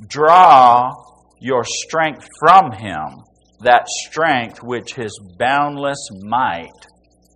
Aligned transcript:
Draw 0.07 0.93
your 1.41 1.65
strength 1.65 2.27
from 2.41 2.73
Him, 2.73 3.25
that 3.61 3.87
strength 3.89 4.63
which 4.63 4.95
His 4.95 5.19
boundless 5.39 6.09
might 6.23 6.71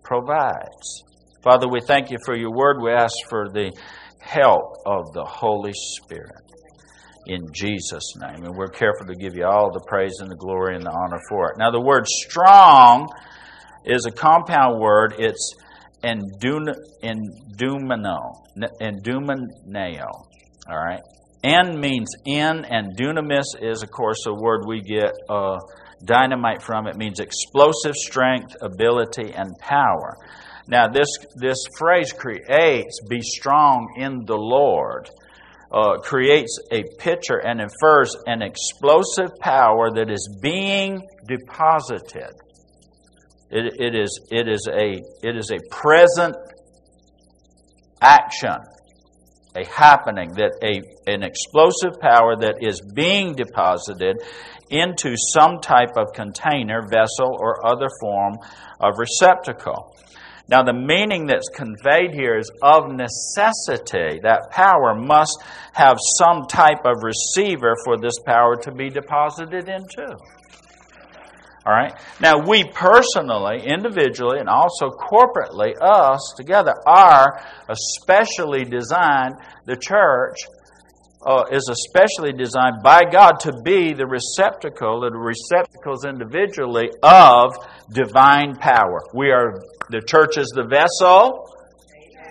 provides. 0.03 1.03
Father, 1.43 1.67
we 1.67 1.79
thank 1.81 2.11
you 2.11 2.17
for 2.25 2.35
your 2.35 2.51
word. 2.51 2.81
We 2.81 2.91
ask 2.91 3.15
for 3.29 3.49
the 3.49 3.71
help 4.19 4.77
of 4.85 5.13
the 5.13 5.23
Holy 5.23 5.73
Spirit 5.73 6.47
in 7.27 7.51
Jesus' 7.53 8.15
name. 8.17 8.45
And 8.45 8.55
we're 8.55 8.67
careful 8.67 9.05
to 9.07 9.15
give 9.15 9.35
you 9.35 9.45
all 9.45 9.71
the 9.71 9.83
praise 9.85 10.19
and 10.19 10.31
the 10.31 10.35
glory 10.35 10.75
and 10.75 10.83
the 10.83 10.91
honor 10.91 11.19
for 11.29 11.51
it. 11.51 11.57
Now, 11.57 11.71
the 11.71 11.81
word 11.81 12.07
strong 12.07 13.09
is 13.85 14.05
a 14.05 14.11
compound 14.11 14.79
word. 14.79 15.15
It's 15.19 15.53
endumino, 16.03 17.17
endumineo. 18.81 20.09
All 20.69 20.77
right? 20.77 21.01
En 21.43 21.79
means 21.79 22.15
in, 22.25 22.65
and 22.65 22.97
dunamis 22.97 23.55
is, 23.61 23.83
of 23.83 23.91
course, 23.91 24.25
a 24.27 24.33
word 24.33 24.65
we 24.67 24.81
get 24.81 25.13
uh, 25.29 25.57
dynamite 26.03 26.61
from. 26.61 26.87
It 26.87 26.97
means 26.97 27.19
explosive 27.19 27.95
strength, 27.95 28.55
ability, 28.61 29.33
and 29.33 29.57
power. 29.59 30.17
Now, 30.67 30.87
this, 30.87 31.07
this 31.35 31.63
phrase 31.77 32.11
creates 32.11 32.99
be 33.07 33.21
strong 33.21 33.93
in 33.97 34.25
the 34.25 34.35
Lord 34.35 35.09
uh, 35.71 35.97
creates 35.97 36.59
a 36.71 36.83
picture 36.97 37.37
and 37.37 37.61
infers 37.61 38.15
an 38.25 38.41
explosive 38.41 39.37
power 39.39 39.91
that 39.91 40.09
is 40.09 40.37
being 40.41 41.01
deposited. 41.27 42.31
It, 43.49 43.79
it, 43.79 43.95
is, 43.95 44.19
it, 44.29 44.47
is 44.47 44.67
a, 44.67 45.01
it 45.27 45.37
is 45.37 45.51
a 45.51 45.59
present 45.69 46.35
action, 48.01 48.57
a 49.55 49.65
happening, 49.65 50.33
that 50.33 50.53
a, 50.61 51.11
an 51.11 51.23
explosive 51.23 51.99
power 51.99 52.35
that 52.35 52.57
is 52.61 52.81
being 52.93 53.35
deposited 53.35 54.17
into 54.69 55.15
some 55.15 55.59
type 55.61 55.95
of 55.95 56.13
container, 56.13 56.81
vessel, 56.91 57.37
or 57.39 57.65
other 57.65 57.87
form 58.01 58.37
of 58.81 58.95
receptacle. 58.97 59.95
Now, 60.49 60.63
the 60.63 60.73
meaning 60.73 61.27
that's 61.27 61.49
conveyed 61.49 62.13
here 62.13 62.37
is 62.37 62.49
of 62.61 62.85
necessity. 62.89 64.19
That 64.23 64.49
power 64.51 64.95
must 64.95 65.43
have 65.73 65.97
some 66.17 66.47
type 66.47 66.85
of 66.85 67.03
receiver 67.03 67.75
for 67.83 67.97
this 67.97 68.17
power 68.25 68.55
to 68.63 68.71
be 68.71 68.89
deposited 68.89 69.67
into. 69.67 70.15
All 71.67 71.73
right? 71.73 71.93
Now, 72.21 72.47
we 72.47 72.63
personally, 72.63 73.65
individually, 73.65 74.39
and 74.39 74.47
also 74.47 74.89
corporately, 74.89 75.73
us 75.81 76.33
together, 76.37 76.73
are 76.85 77.43
especially 77.67 78.63
designed, 78.63 79.35
the 79.65 79.75
church 79.75 80.37
uh, 81.25 81.43
is 81.51 81.69
especially 81.69 82.31
designed 82.31 82.81
by 82.81 83.03
God 83.11 83.41
to 83.41 83.51
be 83.65 83.93
the 83.93 84.07
receptacle, 84.07 85.01
the 85.01 85.11
receptacles 85.11 86.05
individually 86.05 86.89
of 87.03 87.57
divine 87.91 88.55
power. 88.55 89.01
We 89.13 89.31
are 89.31 89.61
the 89.89 89.99
church 89.99 90.37
is 90.37 90.47
the 90.55 90.63
vessel. 90.63 91.53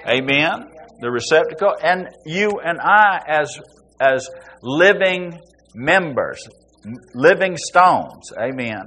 Amen. 0.08 0.70
The 1.00 1.10
receptacle. 1.10 1.74
And 1.82 2.08
you 2.24 2.52
and 2.64 2.80
I 2.80 3.20
as, 3.28 3.60
as 4.00 4.30
living 4.62 5.40
members, 5.74 6.48
living 7.12 7.58
stones. 7.58 8.32
Amen. 8.40 8.86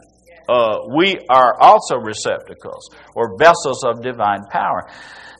Uh, 0.50 0.80
we 0.96 1.20
are 1.30 1.54
also 1.62 1.98
receptacles 1.98 2.90
or 3.14 3.38
vessels 3.38 3.84
of 3.84 4.02
divine 4.02 4.46
power. 4.50 4.90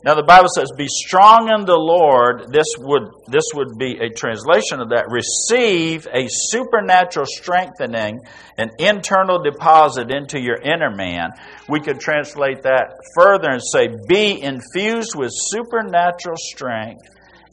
Now 0.02 0.14
the 0.14 0.22
Bible 0.22 0.48
says, 0.48 0.70
"Be 0.76 0.86
strong 0.88 1.50
in 1.52 1.66
the 1.66 1.76
Lord." 1.76 2.52
This 2.52 2.68
would 2.78 3.10
this 3.26 3.44
would 3.54 3.76
be 3.76 3.98
a 4.00 4.08
translation 4.08 4.80
of 4.80 4.90
that. 4.90 5.10
Receive 5.10 6.06
a 6.06 6.26
supernatural 6.28 7.26
strengthening, 7.26 8.20
an 8.56 8.70
internal 8.78 9.42
deposit 9.42 10.10
into 10.10 10.40
your 10.40 10.56
inner 10.56 10.90
man. 10.90 11.32
We 11.68 11.80
could 11.80 12.00
translate 12.00 12.62
that 12.62 12.96
further 13.14 13.50
and 13.50 13.60
say, 13.62 13.88
"Be 14.08 14.40
infused 14.40 15.14
with 15.16 15.32
supernatural 15.34 16.36
strength 16.38 17.04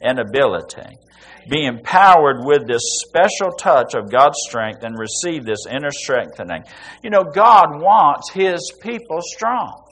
and 0.01 0.19
ability." 0.19 0.95
Be 1.49 1.65
empowered 1.65 2.43
with 2.43 2.67
this 2.67 2.81
special 3.07 3.51
touch 3.51 3.93
of 3.95 4.11
God's 4.11 4.37
strength 4.47 4.83
and 4.83 4.97
receive 4.97 5.45
this 5.45 5.65
inner 5.69 5.91
strengthening. 5.91 6.63
You 7.03 7.09
know, 7.09 7.23
God 7.23 7.81
wants 7.81 8.31
His 8.31 8.71
people 8.81 9.19
strong. 9.21 9.83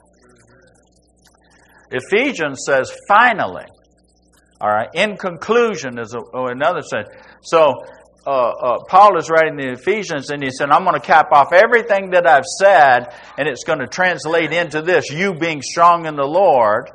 Ephesians 1.92 2.64
says, 2.66 2.92
finally. 3.08 3.66
All 4.60 4.70
right. 4.70 4.90
In 4.94 5.18
conclusion 5.18 6.00
is 6.00 6.16
oh, 6.16 6.48
another 6.48 6.82
sense. 6.82 7.10
So 7.42 7.84
uh, 8.26 8.30
uh, 8.30 8.84
Paul 8.88 9.18
is 9.18 9.30
writing 9.30 9.56
the 9.56 9.74
Ephesians, 9.74 10.32
and 10.32 10.42
he 10.42 10.50
said, 10.50 10.72
"I'm 10.72 10.84
going 10.84 11.00
to 11.00 11.06
cap 11.06 11.28
off 11.32 11.54
everything 11.54 12.12
that 12.12 12.26
I've 12.26 12.46
said, 12.46 13.14
and 13.38 13.48
it's 13.48 13.64
going 13.64 13.80
to 13.80 13.88
translate 13.88 14.52
into 14.52 14.82
this: 14.82 15.12
you 15.12 15.36
being 15.36 15.62
strong 15.62 16.06
in 16.06 16.16
the 16.16 16.26
Lord." 16.26 16.90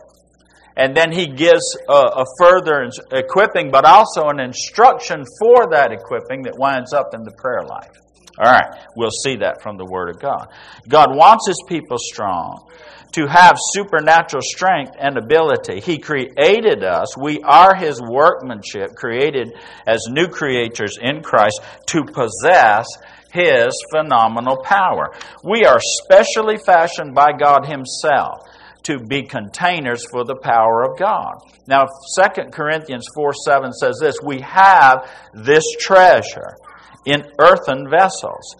And 0.80 0.97
then 0.97 1.12
he 1.12 1.27
gives 1.27 1.77
a, 1.91 1.92
a 1.92 2.24
further 2.38 2.88
equipping, 3.12 3.71
but 3.71 3.84
also 3.84 4.28
an 4.28 4.41
instruction 4.41 5.24
for 5.38 5.68
that 5.72 5.92
equipping 5.92 6.44
that 6.44 6.54
winds 6.56 6.94
up 6.94 7.12
in 7.12 7.22
the 7.22 7.32
prayer 7.32 7.62
life. 7.68 7.92
All 8.38 8.50
right, 8.50 8.80
we'll 8.97 9.10
see 9.10 9.36
that 9.36 9.60
from 9.62 9.77
the 9.77 9.84
Word 9.84 10.09
of 10.09 10.18
God. 10.18 10.48
God 10.88 11.15
wants 11.15 11.47
His 11.47 11.62
people 11.68 11.98
strong 11.98 12.66
to 13.12 13.27
have 13.27 13.59
supernatural 13.72 14.41
strength 14.41 14.92
and 14.98 15.18
ability. 15.18 15.80
He 15.80 15.98
created 15.98 16.82
us. 16.82 17.15
We 17.15 17.42
are 17.42 17.74
His 17.74 18.00
workmanship, 18.00 18.94
created 18.97 19.53
as 19.86 20.06
new 20.09 20.28
creatures 20.28 20.97
in 20.98 21.22
Christ 21.22 21.60
to 21.88 22.04
possess 22.04 22.86
His 23.34 23.74
phenomenal 23.94 24.62
power. 24.65 25.12
We 25.44 25.66
are 25.66 25.80
specially 26.03 26.56
fashioned 26.56 27.15
by 27.15 27.32
God 27.38 27.66
Himself 27.66 28.47
to 28.84 28.98
be 28.98 29.22
containers 29.22 30.04
for 30.10 30.24
the 30.24 30.36
power 30.36 30.84
of 30.84 30.98
God. 30.98 31.38
Now, 31.66 31.86
2 32.16 32.50
Corinthians 32.50 33.06
4 33.15 33.32
7 33.44 33.72
says 33.72 33.98
this 34.00 34.16
We 34.22 34.41
have 34.41 35.10
this 35.34 35.65
treasure 35.78 36.56
in 37.04 37.24
earthen 37.38 37.88
vessels 37.88 38.56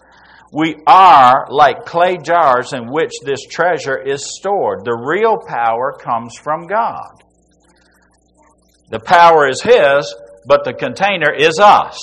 we 0.51 0.75
are 0.85 1.47
like 1.49 1.85
clay 1.85 2.17
jars 2.17 2.73
in 2.73 2.91
which 2.91 3.13
this 3.23 3.41
treasure 3.49 3.97
is 3.97 4.35
stored. 4.37 4.83
The 4.83 4.95
real 4.95 5.37
power 5.37 5.93
comes 5.93 6.35
from 6.35 6.67
God. 6.67 7.23
The 8.89 8.99
power 8.99 9.47
is 9.47 9.61
His, 9.61 10.13
but 10.45 10.65
the 10.65 10.73
container 10.73 11.33
is 11.33 11.57
us. 11.57 11.97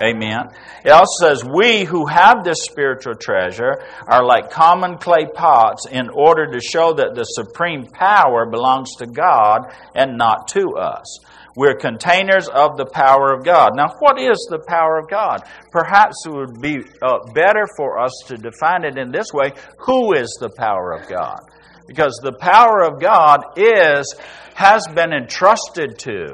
Amen. 0.00 0.48
It 0.84 0.90
also 0.90 1.26
says, 1.26 1.44
We 1.44 1.84
who 1.84 2.06
have 2.06 2.44
this 2.44 2.64
spiritual 2.64 3.14
treasure 3.14 3.82
are 4.06 4.24
like 4.24 4.50
common 4.50 4.98
clay 4.98 5.26
pots 5.32 5.86
in 5.90 6.08
order 6.08 6.50
to 6.52 6.60
show 6.60 6.94
that 6.94 7.14
the 7.14 7.24
supreme 7.24 7.86
power 7.86 8.46
belongs 8.46 8.94
to 8.98 9.06
God 9.06 9.74
and 9.94 10.16
not 10.16 10.48
to 10.48 10.76
us. 10.76 11.18
We're 11.54 11.76
containers 11.76 12.48
of 12.48 12.76
the 12.76 12.86
power 12.86 13.32
of 13.32 13.44
God. 13.44 13.72
Now, 13.76 13.94
what 13.98 14.18
is 14.18 14.46
the 14.50 14.60
power 14.66 14.98
of 14.98 15.10
God? 15.10 15.42
Perhaps 15.70 16.24
it 16.24 16.32
would 16.32 16.60
be 16.60 16.78
uh, 17.02 17.18
better 17.34 17.66
for 17.76 17.98
us 17.98 18.12
to 18.28 18.36
define 18.36 18.84
it 18.84 18.96
in 18.96 19.12
this 19.12 19.32
way 19.32 19.52
Who 19.80 20.14
is 20.14 20.36
the 20.40 20.50
power 20.50 20.92
of 20.92 21.08
God? 21.08 21.40
Because 21.86 22.18
the 22.22 22.32
power 22.32 22.82
of 22.82 23.00
God 23.00 23.58
is, 23.58 24.14
has 24.54 24.86
been 24.94 25.12
entrusted 25.12 25.98
to, 25.98 26.32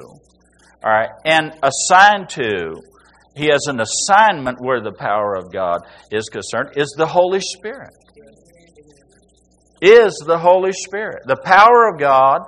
all 0.84 0.93
right, 0.93 1.10
and 1.25 1.52
assigned 1.62 2.28
to 2.31 2.82
he 3.38 3.46
has 3.52 3.67
an 3.69 3.81
assignment 3.81 4.61
where 4.61 4.81
the 4.81 4.93
power 4.93 5.37
of 5.37 5.52
God 5.52 5.82
is 6.11 6.29
concerned, 6.29 6.70
is 6.76 6.93
the 6.96 7.06
Holy 7.06 7.40
Spirit. 7.40 7.94
Is 9.81 10.20
the 10.26 10.38
Holy 10.38 10.73
Spirit. 10.73 11.23
The 11.25 11.37
power 11.37 11.88
of 11.88 12.00
God 12.00 12.40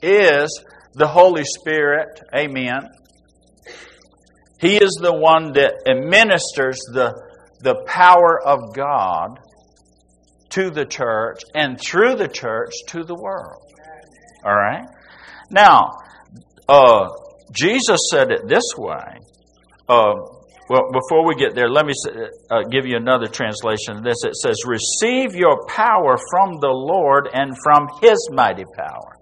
is 0.00 0.64
the 0.94 1.06
Holy 1.06 1.44
Spirit. 1.44 2.20
Amen. 2.34 2.88
He 4.58 4.76
is 4.76 4.98
the 5.00 5.14
one 5.14 5.52
that 5.52 5.74
administers 5.86 6.78
the, 6.90 7.12
the 7.60 7.84
power 7.86 8.40
of 8.42 8.74
God 8.74 9.38
to 10.50 10.70
the 10.70 10.86
church 10.86 11.42
and 11.54 11.78
through 11.78 12.16
the 12.16 12.28
church 12.28 12.72
to 12.88 13.04
the 13.04 13.14
world. 13.14 13.62
All 14.42 14.54
right? 14.54 14.86
Now, 15.50 15.98
uh, 16.66 17.08
Jesus 17.52 18.08
said 18.10 18.30
it 18.30 18.48
this 18.48 18.64
way 18.78 19.20
uh, 19.90 20.14
well, 20.68 20.92
before 20.92 21.26
we 21.26 21.34
get 21.34 21.56
there, 21.56 21.68
let 21.68 21.84
me 21.84 21.92
uh, 22.48 22.62
give 22.70 22.86
you 22.86 22.96
another 22.96 23.26
translation 23.26 23.96
of 23.96 24.04
this. 24.04 24.18
It 24.24 24.36
says, 24.36 24.62
Receive 24.64 25.34
your 25.34 25.66
power 25.66 26.16
from 26.30 26.60
the 26.60 26.70
Lord 26.70 27.28
and 27.32 27.56
from 27.64 27.88
His 28.00 28.28
mighty 28.32 28.64
power. 28.64 29.16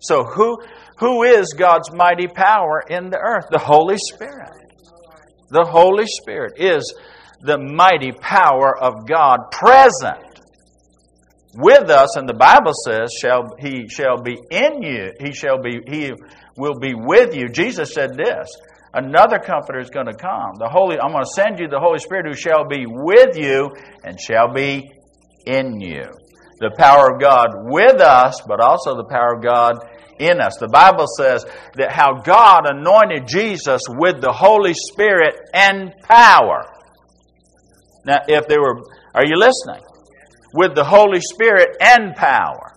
So, 0.00 0.24
who, 0.24 0.62
who 0.96 1.24
is 1.24 1.52
God's 1.52 1.92
mighty 1.92 2.26
power 2.26 2.82
in 2.88 3.10
the 3.10 3.18
earth? 3.18 3.48
The 3.50 3.58
Holy 3.58 3.98
Spirit. 3.98 4.72
The 5.50 5.64
Holy 5.64 6.06
Spirit 6.06 6.54
is 6.56 6.94
the 7.42 7.58
mighty 7.58 8.12
power 8.12 8.78
of 8.78 9.06
God 9.06 9.50
present 9.52 10.40
with 11.54 11.90
us, 11.90 12.16
and 12.16 12.26
the 12.26 12.34
Bible 12.34 12.72
says, 12.86 13.12
shall, 13.20 13.56
He 13.58 13.88
shall 13.88 14.22
be 14.22 14.38
in 14.50 14.82
you, 14.82 15.12
He 15.20 15.32
shall 15.34 15.60
be, 15.60 15.80
He 15.86 16.12
will 16.56 16.78
be 16.80 16.94
with 16.94 17.36
you. 17.36 17.48
Jesus 17.48 17.92
said 17.92 18.16
this 18.16 18.48
Another 18.94 19.38
comforter 19.38 19.80
is 19.80 19.90
going 19.90 20.06
to 20.06 20.14
come. 20.14 20.54
The 20.58 20.68
Holy, 20.68 20.98
I'm 20.98 21.12
going 21.12 21.24
to 21.24 21.30
send 21.34 21.58
you 21.58 21.68
the 21.68 21.80
Holy 21.80 21.98
Spirit 21.98 22.26
who 22.26 22.34
shall 22.34 22.66
be 22.66 22.86
with 22.86 23.36
you 23.36 23.70
and 24.02 24.18
shall 24.18 24.52
be 24.52 24.90
in 25.46 25.80
you. 25.80 26.04
The 26.60 26.74
power 26.76 27.14
of 27.14 27.20
God 27.20 27.48
with 27.70 28.00
us, 28.00 28.40
but 28.46 28.60
also 28.60 28.96
the 28.96 29.04
power 29.04 29.36
of 29.36 29.42
God 29.42 29.78
in 30.18 30.40
us. 30.40 30.56
The 30.58 30.68
Bible 30.68 31.06
says 31.06 31.44
that 31.76 31.92
how 31.92 32.22
God 32.22 32.66
anointed 32.66 33.28
Jesus 33.28 33.82
with 33.88 34.20
the 34.20 34.32
Holy 34.32 34.74
Spirit 34.74 35.36
and 35.52 35.92
power. 36.02 36.64
Now, 38.04 38.18
if 38.26 38.48
there 38.48 38.60
were, 38.60 38.82
are 39.14 39.26
you 39.26 39.36
listening? 39.36 39.84
With 40.54 40.74
the 40.74 40.84
Holy 40.84 41.20
Spirit 41.20 41.76
and 41.80 42.16
power. 42.16 42.72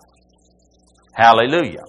Hallelujah 1.14 1.84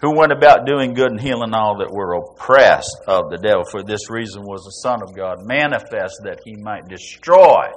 who 0.00 0.16
went 0.16 0.32
about 0.32 0.66
doing 0.66 0.94
good 0.94 1.10
and 1.10 1.20
healing 1.20 1.52
all 1.52 1.78
that 1.78 1.92
were 1.92 2.14
oppressed 2.14 2.96
of 3.06 3.30
the 3.30 3.36
devil. 3.36 3.64
For 3.70 3.82
this 3.82 4.10
reason 4.10 4.42
was 4.42 4.64
the 4.64 4.70
Son 4.70 5.02
of 5.02 5.14
God 5.14 5.46
manifest 5.46 6.20
that 6.24 6.40
he 6.44 6.56
might 6.56 6.88
destroy 6.88 7.68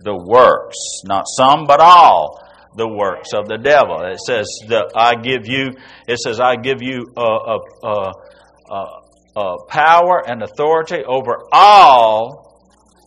the 0.00 0.16
works, 0.16 1.02
not 1.04 1.26
some, 1.28 1.66
but 1.66 1.80
all 1.80 2.42
the 2.76 2.88
works 2.88 3.32
of 3.34 3.46
the 3.46 3.58
devil. 3.58 4.02
It 4.02 4.20
says 4.20 4.46
I 4.96 5.14
give 5.14 5.46
you, 5.46 5.70
it 6.06 6.18
says, 6.18 6.40
I 6.40 6.56
give 6.56 6.82
you 6.82 7.12
a, 7.16 7.20
a, 7.20 7.58
a, 7.82 8.84
a 9.36 9.64
power 9.68 10.22
and 10.26 10.42
authority 10.42 11.04
over 11.06 11.46
all 11.52 12.50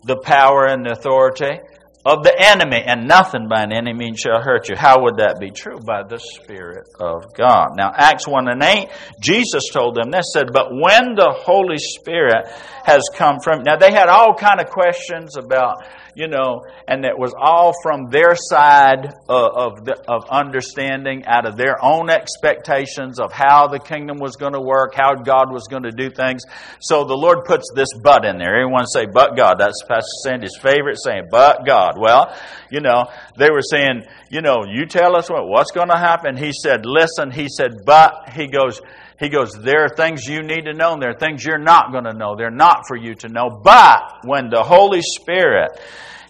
the 0.05 0.17
power 0.17 0.65
and 0.65 0.87
authority 0.87 1.59
of 2.05 2.23
the 2.23 2.33
enemy, 2.37 2.83
and 2.85 3.07
nothing 3.07 3.47
by 3.47 3.63
any 3.63 3.77
enemy 3.77 4.13
shall 4.17 4.41
hurt 4.41 4.67
you. 4.67 4.75
How 4.75 5.03
would 5.03 5.17
that 5.17 5.39
be 5.39 5.51
true? 5.51 5.79
By 5.79 6.03
the 6.03 6.19
Spirit 6.19 6.89
of 6.99 7.33
God. 7.33 7.77
Now, 7.77 7.91
Acts 7.95 8.27
1 8.27 8.49
and 8.49 8.61
8, 8.61 8.89
Jesus 9.21 9.69
told 9.71 9.95
them 9.95 10.11
this, 10.11 10.33
said, 10.33 10.51
But 10.51 10.71
when 10.71 11.15
the 11.15 11.31
Holy 11.31 11.77
Spirit 11.77 12.47
has 12.83 13.03
come 13.15 13.39
from, 13.41 13.63
now 13.63 13.77
they 13.77 13.91
had 13.91 14.09
all 14.09 14.33
kind 14.35 14.59
of 14.59 14.69
questions 14.69 15.37
about 15.37 15.85
you 16.15 16.27
know, 16.27 16.65
and 16.87 17.05
it 17.05 17.17
was 17.17 17.33
all 17.37 17.73
from 17.81 18.09
their 18.09 18.35
side 18.35 19.13
of, 19.27 19.51
of, 19.55 19.85
the, 19.85 20.03
of 20.07 20.29
understanding, 20.29 21.25
out 21.25 21.45
of 21.45 21.57
their 21.57 21.83
own 21.83 22.09
expectations 22.09 23.19
of 23.19 23.31
how 23.31 23.67
the 23.67 23.79
kingdom 23.79 24.17
was 24.19 24.35
going 24.35 24.53
to 24.53 24.61
work, 24.61 24.93
how 24.95 25.15
God 25.15 25.51
was 25.51 25.67
going 25.69 25.83
to 25.83 25.91
do 25.91 26.09
things. 26.09 26.43
So 26.79 27.05
the 27.05 27.15
Lord 27.15 27.45
puts 27.45 27.71
this 27.75 27.89
but 28.01 28.25
in 28.25 28.37
there. 28.37 28.55
Everyone 28.55 28.85
say, 28.85 29.05
but 29.11 29.35
God. 29.35 29.55
That's 29.59 29.81
Pastor 29.87 30.07
Sandy's 30.23 30.57
favorite 30.61 30.97
saying, 31.03 31.27
but 31.31 31.65
God. 31.65 31.95
Well, 31.97 32.35
you 32.69 32.79
know, 32.79 33.05
they 33.37 33.49
were 33.49 33.61
saying, 33.61 34.03
you 34.29 34.41
know, 34.41 34.65
you 34.67 34.85
tell 34.85 35.15
us 35.15 35.29
what, 35.29 35.47
what's 35.47 35.71
going 35.71 35.89
to 35.89 35.97
happen. 35.97 36.37
He 36.37 36.51
said, 36.53 36.85
listen. 36.85 37.31
He 37.31 37.47
said, 37.49 37.85
but. 37.85 38.29
He 38.33 38.47
goes, 38.47 38.81
he 39.19 39.29
goes, 39.29 39.51
There 39.53 39.85
are 39.85 39.89
things 39.89 40.25
you 40.25 40.41
need 40.41 40.65
to 40.65 40.73
know, 40.73 40.93
and 40.93 41.01
there 41.01 41.11
are 41.11 41.19
things 41.19 41.43
you're 41.43 41.57
not 41.57 41.91
going 41.91 42.05
to 42.05 42.13
know. 42.13 42.35
They're 42.35 42.51
not 42.51 42.87
for 42.87 42.95
you 42.95 43.15
to 43.15 43.29
know. 43.29 43.61
But 43.63 44.19
when 44.23 44.49
the 44.49 44.63
Holy 44.63 45.01
Spirit 45.01 45.79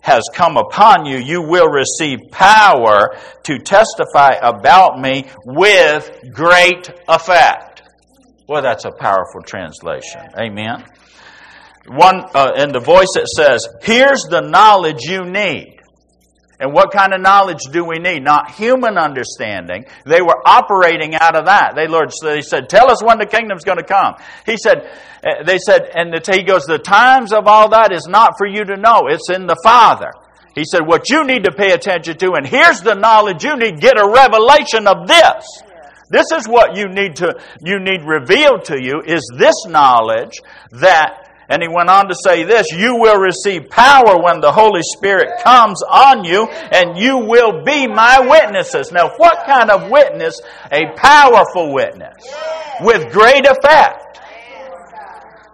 has 0.01 0.23
come 0.33 0.57
upon 0.57 1.05
you, 1.05 1.17
you 1.17 1.41
will 1.41 1.69
receive 1.69 2.19
power 2.29 3.15
to 3.43 3.57
testify 3.59 4.31
about 4.41 4.99
me 4.99 5.25
with 5.45 6.11
great 6.33 6.89
effect. 7.07 7.81
Well, 8.47 8.61
that's 8.61 8.85
a 8.85 8.91
powerful 8.91 9.41
translation. 9.45 10.21
Amen. 10.37 10.83
One 11.87 12.23
uh, 12.33 12.51
in 12.57 12.71
the 12.71 12.79
voice 12.79 13.15
it 13.15 13.27
says, 13.27 13.67
"Here's 13.81 14.23
the 14.23 14.41
knowledge 14.41 15.03
you 15.03 15.25
need." 15.25 15.72
And 16.63 16.71
what 16.71 16.93
kind 16.93 17.13
of 17.13 17.19
knowledge 17.19 17.59
do 17.73 17.83
we 17.83 17.99
need? 17.99 18.23
Not 18.23 18.51
human 18.51 18.97
understanding. 18.97 19.83
They 20.05 20.21
were 20.21 20.41
operating 20.45 21.13
out 21.13 21.35
of 21.35 21.47
that. 21.47 21.73
They 21.75 21.87
Lord, 21.87 22.09
they 22.21 22.39
said, 22.39 22.69
"Tell 22.69 22.89
us 22.89 23.03
when 23.03 23.17
the 23.19 23.25
kingdom's 23.25 23.65
going 23.65 23.79
to 23.79 23.83
come." 23.83 24.15
He 24.45 24.55
said, 24.55 24.89
eh, 25.25 25.43
"They 25.45 25.57
said," 25.57 25.91
and 25.93 26.13
the, 26.13 26.21
he 26.33 26.43
goes, 26.43 26.63
"The 26.63 26.79
times 26.79 27.33
of 27.33 27.47
all 27.47 27.67
that 27.71 27.91
is 27.91 28.07
not 28.07 28.37
for 28.37 28.47
you 28.47 28.63
to 28.63 28.77
know. 28.77 29.07
It's 29.09 29.29
in 29.29 29.45
the 29.45 29.57
Father." 29.61 30.11
He 30.55 30.63
said, 30.63 30.87
"What 30.87 31.09
you 31.09 31.25
need 31.25 31.43
to 31.43 31.51
pay 31.51 31.73
attention 31.73 32.17
to, 32.19 32.31
and 32.35 32.47
here's 32.47 32.79
the 32.79 32.95
knowledge 32.95 33.43
you 33.43 33.57
need. 33.57 33.81
Get 33.81 33.99
a 33.99 34.07
revelation 34.07 34.87
of 34.87 35.05
this." 35.05 35.45
This 36.09 36.31
is 36.31 36.47
what 36.47 36.77
you 36.77 36.87
need 36.87 37.17
to 37.17 37.35
you 37.59 37.79
need 37.79 38.05
revealed 38.05 38.65
to 38.65 38.81
you 38.81 39.01
is 39.05 39.21
this 39.35 39.65
knowledge 39.67 40.39
that 40.71 41.22
and 41.49 41.61
he 41.61 41.67
went 41.67 41.89
on 41.89 42.07
to 42.07 42.15
say 42.23 42.43
this 42.43 42.71
You 42.71 42.95
will 42.95 43.19
receive 43.19 43.69
power 43.69 44.21
when 44.21 44.41
the 44.41 44.51
Holy 44.51 44.81
Spirit 44.83 45.43
comes 45.43 45.81
on 45.83 46.23
you, 46.23 46.47
and 46.47 46.97
you 46.97 47.17
will 47.19 47.63
be 47.63 47.87
my 47.87 48.19
witnesses. 48.19 48.91
Now, 48.91 49.11
what 49.17 49.45
kind 49.45 49.69
of 49.69 49.89
witness? 49.89 50.39
A 50.71 50.93
powerful 50.95 51.73
witness 51.73 52.23
with 52.81 53.11
great 53.11 53.45
effect. 53.45 54.19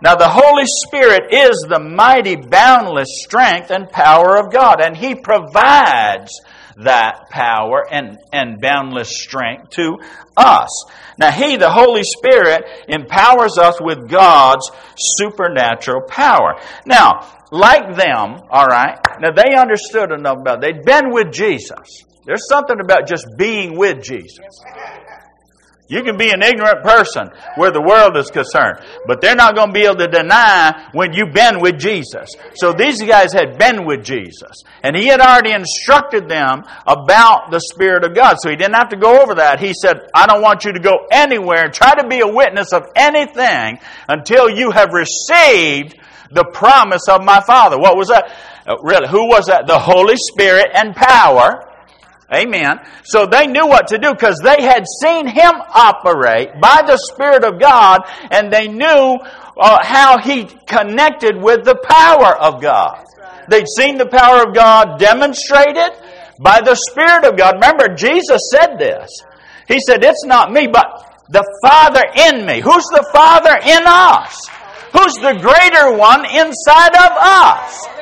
Now, 0.01 0.15
the 0.15 0.29
Holy 0.29 0.63
Spirit 0.65 1.33
is 1.33 1.65
the 1.67 1.79
mighty, 1.79 2.37
boundless 2.37 3.21
strength 3.21 3.69
and 3.69 3.89
power 3.89 4.37
of 4.37 4.51
God, 4.51 4.81
and 4.81 4.95
He 4.95 5.13
provides 5.13 6.39
that 6.83 7.29
power 7.29 7.85
and, 7.91 8.17
and 8.31 8.61
boundless 8.61 9.09
strength 9.09 9.71
to 9.71 9.97
us. 10.37 10.85
Now, 11.17 11.31
He, 11.31 11.57
the 11.57 11.69
Holy 11.69 12.03
Spirit, 12.03 12.63
empowers 12.87 13.57
us 13.57 13.81
with 13.81 14.09
God's 14.09 14.69
supernatural 14.97 16.01
power. 16.07 16.59
Now, 16.85 17.27
like 17.51 17.95
them, 17.95 18.41
all 18.49 18.67
right, 18.67 18.97
now 19.19 19.31
they 19.31 19.55
understood 19.55 20.11
enough 20.11 20.37
about 20.39 20.63
it. 20.63 20.75
They'd 20.75 20.85
been 20.85 21.11
with 21.11 21.31
Jesus. 21.31 22.03
There's 22.25 22.47
something 22.47 22.79
about 22.79 23.07
just 23.07 23.25
being 23.37 23.77
with 23.77 24.03
Jesus. 24.03 24.39
You 25.89 26.03
can 26.03 26.17
be 26.17 26.29
an 26.29 26.43
ignorant 26.43 26.83
person 26.83 27.31
where 27.55 27.71
the 27.71 27.81
world 27.81 28.15
is 28.15 28.29
concerned, 28.29 28.77
but 29.07 29.21
they're 29.21 29.35
not 29.35 29.55
going 29.55 29.69
to 29.69 29.73
be 29.73 29.85
able 29.85 29.95
to 29.95 30.07
deny 30.07 30.87
when 30.93 31.13
you've 31.13 31.33
been 31.33 31.59
with 31.59 31.79
Jesus. 31.79 32.29
So 32.53 32.73
these 32.73 33.01
guys 33.01 33.33
had 33.33 33.57
been 33.57 33.87
with 33.87 34.03
Jesus, 34.03 34.61
and 34.83 34.95
he 34.95 35.07
had 35.07 35.19
already 35.19 35.51
instructed 35.51 36.29
them 36.29 36.63
about 36.85 37.49
the 37.49 37.59
Spirit 37.59 38.03
of 38.03 38.13
God. 38.13 38.37
So 38.39 38.51
he 38.51 38.55
didn't 38.55 38.75
have 38.75 38.89
to 38.89 38.97
go 38.97 39.19
over 39.19 39.33
that. 39.35 39.59
He 39.59 39.73
said, 39.73 40.01
I 40.13 40.27
don't 40.27 40.43
want 40.43 40.63
you 40.63 40.73
to 40.73 40.79
go 40.79 41.07
anywhere 41.11 41.65
and 41.65 41.73
try 41.73 41.95
to 41.95 42.07
be 42.07 42.19
a 42.19 42.27
witness 42.27 42.71
of 42.71 42.83
anything 42.95 43.79
until 44.07 44.47
you 44.47 44.69
have 44.69 44.93
received 44.93 45.95
the 46.31 46.45
promise 46.53 47.09
of 47.09 47.23
my 47.23 47.41
Father. 47.41 47.79
What 47.79 47.97
was 47.97 48.09
that? 48.09 48.31
Uh, 48.67 48.77
really, 48.83 49.07
who 49.07 49.27
was 49.27 49.47
that? 49.47 49.65
The 49.65 49.79
Holy 49.79 50.17
Spirit 50.17 50.67
and 50.71 50.95
power 50.95 51.65
Amen. 52.33 52.79
So 53.03 53.25
they 53.25 53.47
knew 53.47 53.65
what 53.65 53.87
to 53.87 53.97
do 53.97 54.13
because 54.13 54.39
they 54.43 54.61
had 54.61 54.85
seen 55.01 55.27
him 55.27 55.51
operate 55.73 56.49
by 56.61 56.83
the 56.85 56.97
Spirit 56.97 57.43
of 57.43 57.59
God 57.59 58.01
and 58.29 58.53
they 58.53 58.67
knew 58.67 59.17
uh, 59.57 59.79
how 59.83 60.19
he 60.19 60.45
connected 60.45 61.35
with 61.35 61.65
the 61.65 61.75
power 61.89 62.37
of 62.37 62.61
God. 62.61 63.05
They'd 63.49 63.67
seen 63.67 63.97
the 63.97 64.05
power 64.05 64.47
of 64.47 64.53
God 64.53 64.99
demonstrated 64.99 65.91
by 66.39 66.61
the 66.61 66.75
Spirit 66.75 67.25
of 67.25 67.35
God. 67.35 67.55
Remember, 67.55 67.95
Jesus 67.95 68.49
said 68.51 68.77
this. 68.77 69.09
He 69.67 69.79
said, 69.79 70.03
It's 70.03 70.25
not 70.25 70.51
me, 70.51 70.67
but 70.67 71.25
the 71.29 71.45
Father 71.63 72.03
in 72.15 72.45
me. 72.45 72.61
Who's 72.61 72.85
the 72.85 73.07
Father 73.11 73.55
in 73.65 73.83
us? 73.85 74.47
Who's 74.93 75.13
the 75.15 75.37
greater 75.41 75.97
one 75.97 76.25
inside 76.25 76.95
of 76.95 77.11
us? 77.17 77.98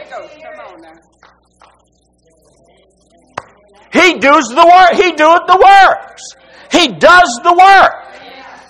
He 3.93 4.19
does 4.19 4.47
the 4.49 4.65
work. 4.65 4.93
He 4.93 5.11
doeth 5.13 5.47
the 5.47 5.57
works. 5.57 6.23
He 6.71 6.89
does 6.89 7.39
the 7.43 7.53
work. 7.53 8.03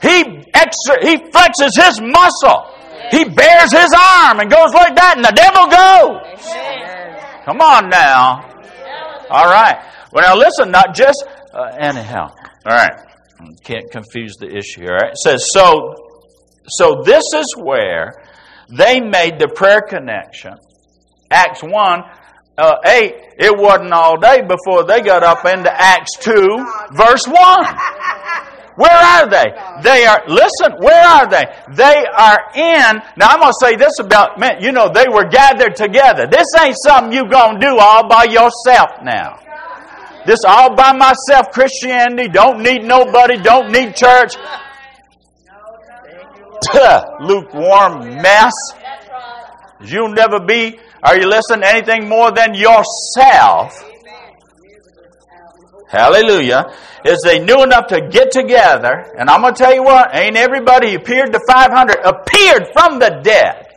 He 0.01 0.23
exer- 0.53 1.03
he 1.03 1.17
flexes 1.31 1.73
his 1.75 1.99
muscle. 2.01 2.73
He 3.11 3.25
bares 3.25 3.71
his 3.71 3.93
arm 3.93 4.39
and 4.39 4.51
goes 4.51 4.73
like 4.73 4.95
that, 4.95 5.13
and 5.15 5.25
the 5.25 5.31
devil 5.31 5.67
goes. 5.67 7.45
Come 7.45 7.61
on 7.61 7.89
now. 7.89 8.43
All 9.29 9.45
right. 9.45 9.81
Well, 10.11 10.23
now 10.23 10.35
listen, 10.35 10.71
not 10.71 10.93
just 10.93 11.23
uh, 11.53 11.75
anyhow. 11.79 12.33
All 12.65 12.75
right. 12.75 12.91
Can't 13.63 13.89
confuse 13.91 14.35
the 14.37 14.47
issue. 14.47 14.83
All 14.87 14.95
right. 14.95 15.11
It 15.11 15.17
says 15.17 15.47
so. 15.53 15.95
So 16.67 17.01
this 17.05 17.23
is 17.33 17.55
where 17.57 18.23
they 18.69 18.99
made 18.99 19.39
the 19.39 19.47
prayer 19.47 19.81
connection. 19.81 20.53
Acts 21.31 21.63
one. 21.63 22.03
Uh, 22.57 22.75
8, 22.85 23.15
it 23.37 23.55
wasn't 23.55 23.93
all 23.93 24.17
day 24.17 24.41
before 24.41 24.83
they 24.83 25.01
got 25.01 25.21
up 25.21 25.45
into 25.45 25.71
Acts 25.71 26.17
2, 26.21 26.33
verse 26.93 27.27
1. 27.27 27.35
Where 28.77 28.91
are 28.91 29.29
they? 29.29 29.45
They 29.83 30.05
are, 30.05 30.23
listen, 30.27 30.73
where 30.79 31.03
are 31.03 31.27
they? 31.27 31.45
They 31.73 32.05
are 32.05 32.39
in, 32.55 33.01
now 33.15 33.29
I'm 33.29 33.39
going 33.39 33.51
to 33.51 33.57
say 33.59 33.75
this 33.75 33.99
about, 33.99 34.39
man, 34.39 34.61
you 34.61 34.71
know, 34.71 34.89
they 34.93 35.07
were 35.07 35.27
gathered 35.27 35.75
together. 35.75 36.27
This 36.27 36.47
ain't 36.59 36.75
something 36.83 37.11
you 37.11 37.27
going 37.29 37.59
to 37.59 37.67
do 37.67 37.77
all 37.79 38.07
by 38.07 38.25
yourself 38.25 38.89
now. 39.03 39.39
This 40.27 40.39
all 40.45 40.75
by 40.75 40.93
myself 40.93 41.51
Christianity, 41.51 42.27
don't 42.27 42.61
need 42.61 42.83
nobody, 42.83 43.37
don't 43.37 43.71
need 43.71 43.95
church. 43.95 44.33
Lukewarm 47.21 48.21
mess. 48.21 48.53
You'll 49.81 50.09
never 50.09 50.39
be, 50.39 50.79
are 51.07 51.17
you 51.17 51.27
listening, 51.29 51.61
to 51.61 51.67
anything 51.69 52.09
more 52.09 52.31
than 52.31 52.53
yourself? 52.53 53.81
Hallelujah, 55.89 56.73
is 57.05 57.21
they 57.23 57.39
knew 57.39 57.63
enough 57.63 57.87
to 57.87 58.09
get 58.09 58.31
together, 58.31 59.13
and 59.17 59.29
I'm 59.29 59.41
going 59.41 59.53
to 59.53 59.57
tell 59.57 59.73
you 59.73 59.83
what, 59.83 60.13
ain't 60.13 60.35
everybody 60.35 60.95
appeared 60.95 61.31
to 61.31 61.39
500, 61.47 61.99
appeared 62.03 62.67
from 62.73 62.99
the 62.99 63.21
dead, 63.23 63.67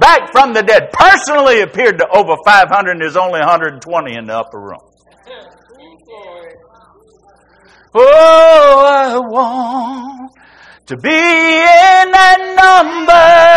back 0.00 0.32
from 0.32 0.54
the 0.54 0.62
dead, 0.62 0.90
personally 0.92 1.60
appeared 1.60 1.98
to 1.98 2.08
over 2.08 2.36
500, 2.42 2.92
and 2.92 3.02
there's 3.02 3.16
only 3.16 3.40
120 3.40 4.16
in 4.16 4.26
the 4.26 4.34
upper 4.34 4.58
room. 4.58 4.80
Oh, 7.94 8.84
I 8.86 9.18
want 9.18 10.32
to 10.86 10.96
be 10.96 11.10
in 11.10 12.10
that 12.12 12.54
number. 12.56 13.48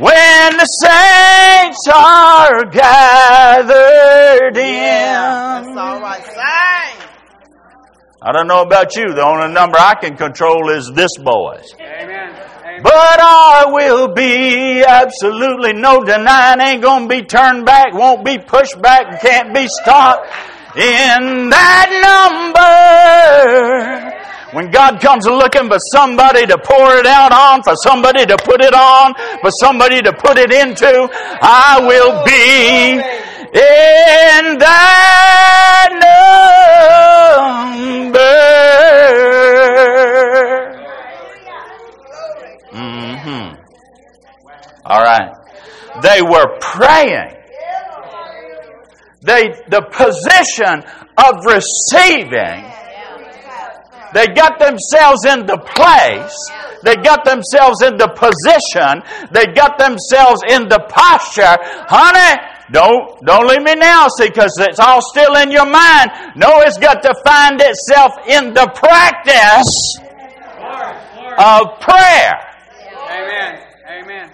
When 0.00 0.29
the 0.58 0.64
saints 0.64 1.88
are 1.92 2.64
gathered 2.66 4.56
in. 4.56 5.64
That's 5.66 5.76
all 5.76 6.00
right. 6.00 6.24
Sing. 6.24 7.06
I 8.22 8.32
don't 8.32 8.46
know 8.48 8.62
about 8.62 8.96
you. 8.96 9.14
The 9.14 9.22
only 9.24 9.52
number 9.52 9.78
I 9.78 9.94
can 9.94 10.16
control 10.16 10.68
is 10.70 10.90
this 10.94 11.16
boy's. 11.18 11.74
Amen. 11.80 12.34
Amen. 12.34 12.82
But 12.82 13.20
I 13.20 13.64
will 13.68 14.08
be 14.14 14.82
absolutely 14.84 15.72
no 15.72 16.04
denying, 16.04 16.60
ain't 16.60 16.82
gonna 16.82 17.08
be 17.08 17.22
turned 17.22 17.64
back, 17.66 17.94
won't 17.94 18.24
be 18.24 18.38
pushed 18.38 18.80
back, 18.80 19.20
can't 19.20 19.54
be 19.54 19.66
stopped 19.68 20.26
in 20.76 21.50
that 21.50 21.88
number. 24.04 24.19
When 24.52 24.70
God 24.70 25.00
comes 25.00 25.26
looking 25.26 25.68
for 25.68 25.78
somebody 25.94 26.44
to 26.46 26.58
pour 26.58 26.96
it 26.96 27.06
out 27.06 27.32
on, 27.32 27.62
for 27.62 27.74
somebody 27.76 28.26
to 28.26 28.36
put 28.36 28.60
it 28.62 28.74
on, 28.74 29.14
for 29.40 29.50
somebody 29.60 30.02
to 30.02 30.12
put 30.12 30.38
it 30.38 30.50
into, 30.50 31.08
I 31.40 31.78
will 31.80 32.24
be 32.24 32.98
in 33.52 34.58
that 34.58 35.90
number. 37.92 38.20
hmm 42.72 43.54
All 44.84 45.02
right. 45.02 45.30
They 46.02 46.22
were 46.22 46.58
praying. 46.60 47.36
They, 49.22 49.48
the 49.68 49.82
position 49.92 50.82
of 51.18 51.44
receiving 51.44 52.79
they 54.12 54.26
got 54.28 54.58
themselves 54.58 55.24
in 55.24 55.46
the 55.46 55.58
place. 55.58 56.34
They 56.82 56.96
got 56.96 57.24
themselves 57.24 57.82
in 57.82 57.96
the 57.96 58.08
position. 58.08 59.02
They 59.30 59.52
got 59.52 59.78
themselves 59.78 60.42
in 60.48 60.68
the 60.68 60.80
posture. 60.88 61.56
Honey, 61.86 62.40
don't, 62.72 63.20
don't 63.24 63.46
leave 63.46 63.62
me 63.62 63.74
now, 63.74 64.08
see, 64.08 64.28
because 64.28 64.56
it's 64.58 64.80
all 64.80 65.02
still 65.02 65.36
in 65.36 65.50
your 65.50 65.66
mind. 65.66 66.10
No, 66.36 66.60
it's 66.60 66.78
got 66.78 67.02
to 67.02 67.14
find 67.24 67.60
itself 67.60 68.14
in 68.26 68.54
the 68.54 68.70
practice 68.74 69.98
of 71.38 71.80
prayer. 71.80 72.50
Amen. 73.10 73.60
Amen. 73.88 74.30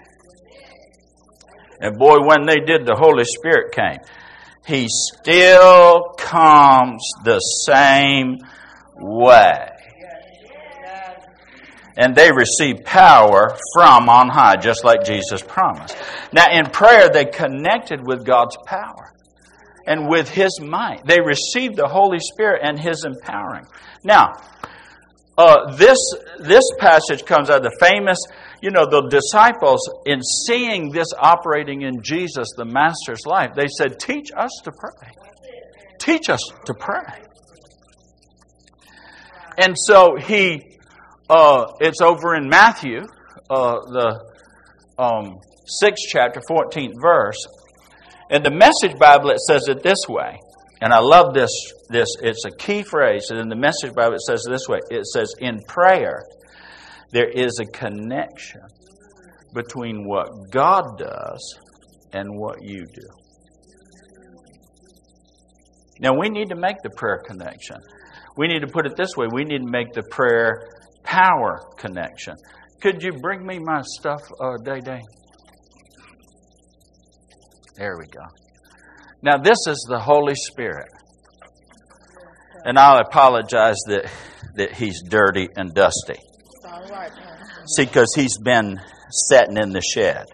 And 1.80 1.98
boy, 1.98 2.18
when 2.20 2.46
they 2.46 2.60
did, 2.64 2.86
the 2.86 2.96
Holy 2.96 3.24
Spirit 3.24 3.74
came. 3.74 3.98
He 4.66 4.88
still 4.88 6.14
comes 6.18 7.08
the 7.24 7.38
same 7.38 8.38
way. 8.98 9.68
And 11.98 12.14
they 12.14 12.30
receive 12.30 12.84
power 12.84 13.56
from 13.74 14.08
on 14.10 14.28
high, 14.28 14.56
just 14.56 14.84
like 14.84 15.04
Jesus 15.04 15.42
promised. 15.42 15.96
Now, 16.30 16.50
in 16.52 16.66
prayer, 16.66 17.08
they 17.08 17.24
connected 17.24 18.06
with 18.06 18.26
God's 18.26 18.56
power 18.66 19.14
and 19.86 20.08
with 20.08 20.28
His 20.28 20.60
might. 20.60 21.06
They 21.06 21.20
received 21.20 21.76
the 21.76 21.88
Holy 21.88 22.18
Spirit 22.18 22.60
and 22.62 22.78
His 22.78 23.04
empowering. 23.06 23.66
Now, 24.04 24.34
uh, 25.38 25.74
this 25.76 25.98
this 26.38 26.64
passage 26.78 27.24
comes 27.24 27.50
out 27.50 27.64
of 27.64 27.70
the 27.70 27.76
famous, 27.80 28.18
you 28.62 28.70
know, 28.70 28.86
the 28.86 29.08
disciples 29.08 29.88
in 30.04 30.22
seeing 30.22 30.90
this 30.90 31.08
operating 31.18 31.82
in 31.82 32.02
Jesus, 32.02 32.48
the 32.56 32.64
Master's 32.64 33.26
life. 33.26 33.50
They 33.54 33.68
said, 33.68 33.98
"Teach 33.98 34.28
us 34.36 34.50
to 34.64 34.72
pray. 34.72 35.10
Teach 35.98 36.28
us 36.28 36.40
to 36.66 36.74
pray." 36.74 37.25
And 39.58 39.74
so 39.76 40.16
he, 40.16 40.78
uh, 41.28 41.66
it's 41.80 42.00
over 42.00 42.34
in 42.34 42.48
Matthew, 42.48 43.02
uh, 43.50 43.78
the 43.80 44.24
um, 44.98 45.38
sixth 45.66 46.04
chapter, 46.08 46.40
14th 46.48 46.94
verse. 47.00 47.38
In 48.30 48.42
the 48.42 48.50
Message 48.50 48.98
Bible, 48.98 49.30
it 49.30 49.40
says 49.40 49.68
it 49.68 49.82
this 49.82 50.08
way. 50.08 50.40
And 50.80 50.92
I 50.92 50.98
love 50.98 51.32
this, 51.32 51.50
this. 51.88 52.08
It's 52.20 52.44
a 52.44 52.50
key 52.50 52.82
phrase. 52.82 53.30
And 53.30 53.40
in 53.40 53.48
the 53.48 53.56
Message 53.56 53.94
Bible, 53.94 54.14
it 54.14 54.20
says 54.22 54.44
this 54.48 54.68
way. 54.68 54.80
It 54.90 55.06
says, 55.06 55.32
in 55.38 55.60
prayer, 55.68 56.22
there 57.12 57.28
is 57.28 57.58
a 57.60 57.64
connection 57.66 58.62
between 59.54 60.06
what 60.06 60.28
God 60.50 60.98
does 60.98 61.58
and 62.12 62.36
what 62.36 62.62
you 62.62 62.84
do. 62.84 63.08
Now, 65.98 66.18
we 66.18 66.28
need 66.28 66.50
to 66.50 66.56
make 66.56 66.76
the 66.82 66.90
prayer 66.90 67.22
connection. 67.26 67.76
We 68.36 68.48
need 68.48 68.60
to 68.60 68.66
put 68.66 68.86
it 68.86 68.96
this 68.96 69.16
way 69.16 69.26
we 69.32 69.44
need 69.44 69.58
to 69.58 69.70
make 69.70 69.92
the 69.92 70.02
prayer 70.02 70.68
power 71.02 71.60
connection. 71.78 72.36
Could 72.80 73.02
you 73.02 73.12
bring 73.22 73.46
me 73.46 73.58
my 73.58 73.80
stuff, 73.82 74.20
uh, 74.40 74.56
Day 74.62 74.80
Day? 74.80 75.00
There 77.76 77.96
we 77.98 78.06
go. 78.06 78.22
Now, 79.22 79.38
this 79.38 79.58
is 79.66 79.86
the 79.88 79.98
Holy 79.98 80.34
Spirit. 80.34 80.88
And 82.64 82.78
I'll 82.78 82.98
apologize 82.98 83.76
that, 83.86 84.10
that 84.56 84.72
he's 84.72 85.02
dirty 85.02 85.48
and 85.56 85.74
dusty. 85.74 86.20
See, 87.76 87.84
because 87.84 88.12
he's 88.14 88.38
been 88.38 88.80
sitting 89.10 89.56
in 89.56 89.70
the 89.70 89.80
shed. 89.80 90.26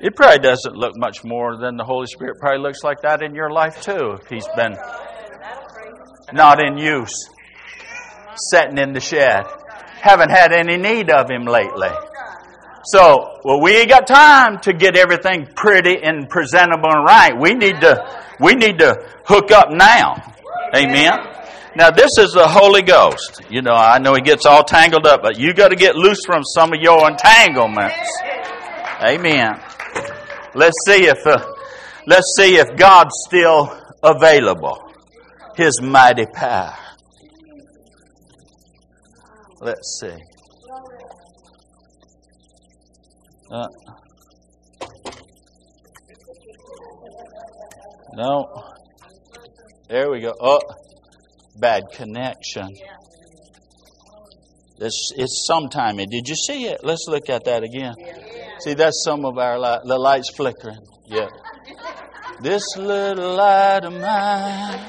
It 0.00 0.14
probably 0.14 0.38
doesn't 0.38 0.76
look 0.76 0.92
much 0.96 1.24
more 1.24 1.56
than 1.56 1.76
the 1.76 1.84
Holy 1.84 2.06
Spirit 2.06 2.36
probably 2.38 2.62
looks 2.62 2.82
like 2.84 3.00
that 3.02 3.22
in 3.22 3.34
your 3.34 3.50
life 3.50 3.80
too, 3.82 4.16
if 4.20 4.28
he's 4.28 4.46
been 4.54 4.76
not 6.32 6.64
in 6.64 6.76
use, 6.78 7.30
sitting 8.50 8.78
in 8.78 8.92
the 8.92 9.00
shed. 9.00 9.44
Haven't 10.00 10.30
had 10.30 10.52
any 10.52 10.76
need 10.76 11.10
of 11.10 11.30
him 11.30 11.44
lately. 11.44 11.90
So, 12.84 13.40
well, 13.44 13.60
we 13.60 13.76
ain't 13.76 13.88
got 13.88 14.06
time 14.06 14.60
to 14.60 14.72
get 14.72 14.96
everything 14.96 15.48
pretty 15.56 16.02
and 16.02 16.28
presentable 16.28 16.90
and 16.90 17.04
right. 17.04 17.32
We 17.36 17.54
need 17.54 17.80
to, 17.80 18.22
we 18.38 18.54
need 18.54 18.78
to 18.78 18.94
hook 19.24 19.50
up 19.50 19.70
now. 19.70 20.14
Amen. 20.74 21.18
Now, 21.74 21.90
this 21.90 22.16
is 22.18 22.32
the 22.32 22.46
Holy 22.46 22.82
Ghost. 22.82 23.42
You 23.50 23.60
know, 23.60 23.74
I 23.74 23.98
know 23.98 24.14
he 24.14 24.20
gets 24.20 24.46
all 24.46 24.62
tangled 24.62 25.06
up, 25.06 25.20
but 25.22 25.38
you 25.38 25.52
got 25.52 25.68
to 25.68 25.76
get 25.76 25.96
loose 25.96 26.24
from 26.24 26.42
some 26.44 26.72
of 26.72 26.80
your 26.80 27.10
entanglements. 27.10 28.22
Amen. 29.02 29.60
Let's 30.54 30.76
see 30.86 31.06
if 31.06 31.26
uh, 31.26 31.44
let's 32.06 32.34
see 32.38 32.56
if 32.56 32.76
God's 32.76 33.14
still 33.26 33.76
available. 34.02 34.85
His 35.56 35.80
mighty 35.82 36.26
power. 36.26 36.76
Let's 39.60 39.98
see. 40.00 40.16
Uh, 43.50 43.66
no. 48.14 48.64
There 49.88 50.10
we 50.10 50.20
go. 50.20 50.34
Oh, 50.38 50.60
bad 51.58 51.84
connection. 51.94 52.68
It's, 54.78 55.12
it's 55.16 55.46
sometime. 55.46 55.96
Did 55.96 56.28
you 56.28 56.34
see 56.34 56.66
it? 56.66 56.80
Let's 56.82 57.06
look 57.08 57.30
at 57.30 57.44
that 57.44 57.62
again. 57.62 57.94
See, 58.60 58.74
that's 58.74 59.02
some 59.04 59.24
of 59.24 59.38
our 59.38 59.58
light. 59.58 59.80
The 59.84 59.96
light's 59.96 60.30
flickering. 60.36 60.80
Yeah. 61.06 61.28
This 62.40 62.62
little 62.76 63.36
light 63.36 63.84
of 63.84 63.94
mine, 63.94 64.80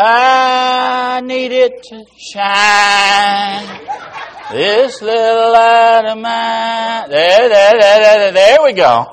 I 0.00 1.20
need 1.24 1.50
it 1.50 1.82
to 1.84 2.04
shine. 2.16 3.66
This 4.52 5.02
little 5.02 5.52
light 5.52 6.04
of 6.06 6.18
mine. 6.18 7.10
There, 7.10 7.48
there, 7.48 7.80
there, 7.80 8.00
there, 8.00 8.32
there 8.32 8.62
we 8.62 8.74
go. 8.74 9.06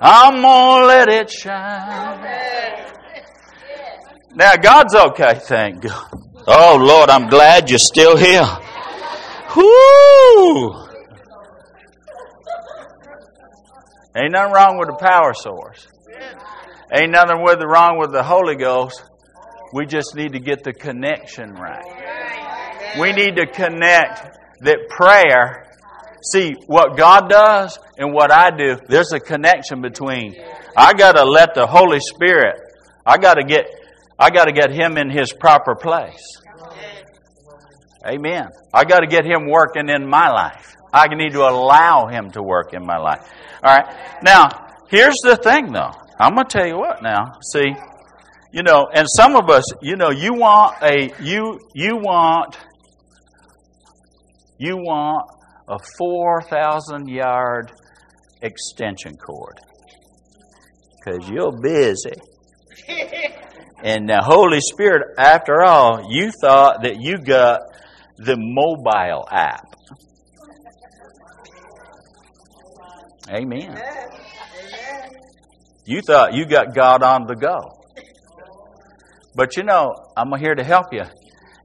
I'm 0.00 0.40
gonna 0.40 0.86
let 0.86 1.08
it 1.08 1.30
shine. 1.30 2.24
Now 4.34 4.56
God's 4.56 4.94
okay, 4.94 5.38
thank 5.42 5.82
God. 5.82 6.12
Oh 6.46 6.78
Lord, 6.80 7.10
I'm 7.10 7.28
glad 7.28 7.68
you're 7.68 7.78
still 7.78 8.16
here. 8.16 8.48
Whoo! 9.54 10.88
Ain't 14.16 14.32
nothing 14.32 14.52
wrong 14.52 14.78
with 14.78 14.88
the 14.88 14.96
power 14.98 15.34
source. 15.34 15.86
Ain't 16.90 17.10
nothing 17.10 17.36
wrong 17.42 17.98
with 17.98 18.12
the 18.12 18.22
Holy 18.22 18.56
Ghost. 18.56 19.02
We 19.72 19.86
just 19.86 20.14
need 20.14 20.32
to 20.32 20.40
get 20.40 20.64
the 20.64 20.72
connection 20.72 21.54
right. 21.54 21.84
We 22.98 23.12
need 23.12 23.36
to 23.36 23.46
connect 23.46 24.38
that 24.60 24.88
prayer. 24.88 25.66
See, 26.32 26.54
what 26.66 26.96
God 26.96 27.28
does 27.28 27.78
and 27.96 28.12
what 28.12 28.32
I 28.32 28.50
do, 28.50 28.76
there's 28.88 29.12
a 29.12 29.20
connection 29.20 29.82
between. 29.82 30.36
I 30.76 30.94
got 30.94 31.12
to 31.12 31.24
let 31.24 31.54
the 31.54 31.66
Holy 31.66 32.00
Spirit, 32.00 32.60
I 33.06 33.18
got 33.18 33.34
to 33.34 33.44
get 33.44 33.66
I 34.18 34.30
got 34.30 34.46
to 34.46 34.52
get 34.52 34.72
him 34.72 34.98
in 34.98 35.10
his 35.10 35.32
proper 35.32 35.76
place. 35.76 36.40
Amen. 38.04 38.48
I 38.72 38.84
got 38.84 39.00
to 39.00 39.06
get 39.06 39.24
him 39.24 39.48
working 39.48 39.88
in 39.88 40.08
my 40.08 40.30
life. 40.30 40.74
I 40.92 41.06
need 41.08 41.32
to 41.32 41.42
allow 41.42 42.06
him 42.06 42.30
to 42.32 42.42
work 42.42 42.72
in 42.72 42.84
my 42.84 42.96
life. 42.96 43.30
All 43.62 43.76
right. 43.76 44.22
Now, 44.22 44.48
here's 44.88 45.18
the 45.22 45.36
thing 45.36 45.72
though. 45.72 45.92
I'm 46.18 46.34
going 46.34 46.46
to 46.46 46.58
tell 46.58 46.66
you 46.66 46.78
what 46.78 47.02
now. 47.02 47.38
See, 47.52 47.74
you 48.52 48.62
know, 48.62 48.88
and 48.92 49.06
some 49.16 49.36
of 49.36 49.50
us, 49.50 49.64
you 49.82 49.96
know, 49.96 50.10
you 50.10 50.34
want 50.34 50.82
a 50.82 51.10
you 51.20 51.60
you 51.74 51.96
want 51.96 52.56
you 54.58 54.76
want 54.76 55.28
a 55.68 55.78
4,000 55.98 57.08
yard 57.08 57.72
extension 58.42 59.16
cord 59.16 59.58
because 60.96 61.28
you're 61.28 61.52
busy. 61.60 62.14
And 63.80 64.08
the 64.08 64.20
Holy 64.20 64.58
Spirit, 64.60 65.14
after 65.18 65.62
all, 65.62 66.10
you 66.10 66.32
thought 66.40 66.82
that 66.82 67.00
you 67.00 67.18
got 67.18 67.60
the 68.16 68.36
mobile 68.36 69.24
app. 69.30 69.64
Amen. 73.30 73.80
You 75.84 76.02
thought 76.02 76.34
you 76.34 76.44
got 76.44 76.74
God 76.74 77.04
on 77.04 77.26
the 77.26 77.36
go. 77.36 77.77
But 79.34 79.56
you 79.56 79.62
know, 79.62 79.94
I'm 80.16 80.32
here 80.38 80.54
to 80.54 80.64
help 80.64 80.86
you. 80.92 81.04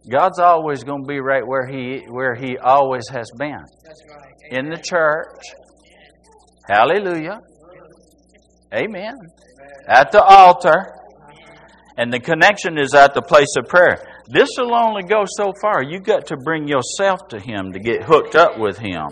God's 0.09 0.39
always 0.39 0.83
going 0.83 1.03
to 1.03 1.07
be 1.07 1.19
right 1.19 1.45
where 1.45 1.65
he 1.65 2.05
where 2.09 2.35
he 2.35 2.57
always 2.57 3.07
has 3.09 3.29
been. 3.37 3.63
In 4.51 4.69
the 4.69 4.77
church. 4.77 5.41
Hallelujah. 6.69 7.39
Amen. 8.73 9.15
At 9.87 10.11
the 10.11 10.21
altar. 10.21 10.93
And 11.97 12.11
the 12.11 12.19
connection 12.19 12.77
is 12.77 12.93
at 12.93 13.13
the 13.13 13.21
place 13.21 13.55
of 13.57 13.67
prayer. 13.67 14.03
This 14.27 14.49
will 14.57 14.73
only 14.73 15.03
go 15.03 15.25
so 15.27 15.53
far. 15.61 15.83
You 15.83 15.99
got 15.99 16.27
to 16.27 16.37
bring 16.37 16.67
yourself 16.67 17.27
to 17.29 17.39
Him 17.39 17.73
to 17.73 17.79
get 17.79 18.03
hooked 18.03 18.35
up 18.35 18.57
with 18.57 18.77
Him. 18.77 19.09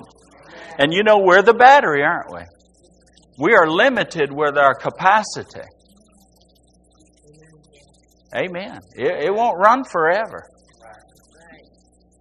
And 0.80 0.94
you 0.94 1.04
know, 1.04 1.20
we're 1.20 1.44
the 1.44 1.54
battery, 1.54 2.04
aren't 2.04 2.34
we? 2.34 2.42
We 3.38 3.54
are 3.54 3.70
limited 3.70 4.32
with 4.32 4.58
our 4.58 4.74
capacity. 4.74 5.68
Amen. 8.36 8.80
It, 8.96 9.26
it 9.26 9.34
won't 9.34 9.58
run 9.58 9.84
forever. 9.84 10.48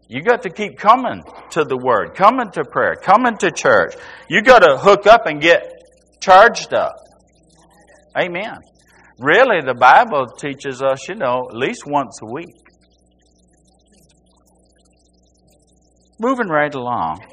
You 0.09 0.23
got 0.23 0.43
to 0.43 0.51
keep 0.51 0.77
coming 0.77 1.23
to 1.51 1.63
the 1.63 1.77
Word, 1.77 2.15
coming 2.17 2.51
to 2.53 2.65
prayer, 2.65 2.97
coming 2.97 3.37
to 3.39 3.53
church. 3.53 3.95
You 4.29 4.43
got 4.43 4.61
to 4.61 4.77
hook 4.77 5.07
up 5.07 5.27
and 5.27 5.41
get 5.41 5.63
charged 6.21 6.75
up. 6.75 6.97
Amen. 8.19 8.59
Really, 9.21 9.61
the 9.65 9.75
Bible 9.75 10.27
teaches 10.27 10.83
us, 10.83 11.09
you 11.09 11.15
know, 11.15 11.47
at 11.49 11.57
least 11.57 11.87
once 11.87 12.19
a 12.23 12.27
week. 12.27 12.57
Moving 16.19 16.49
right 16.49 16.75
along. 16.75 17.25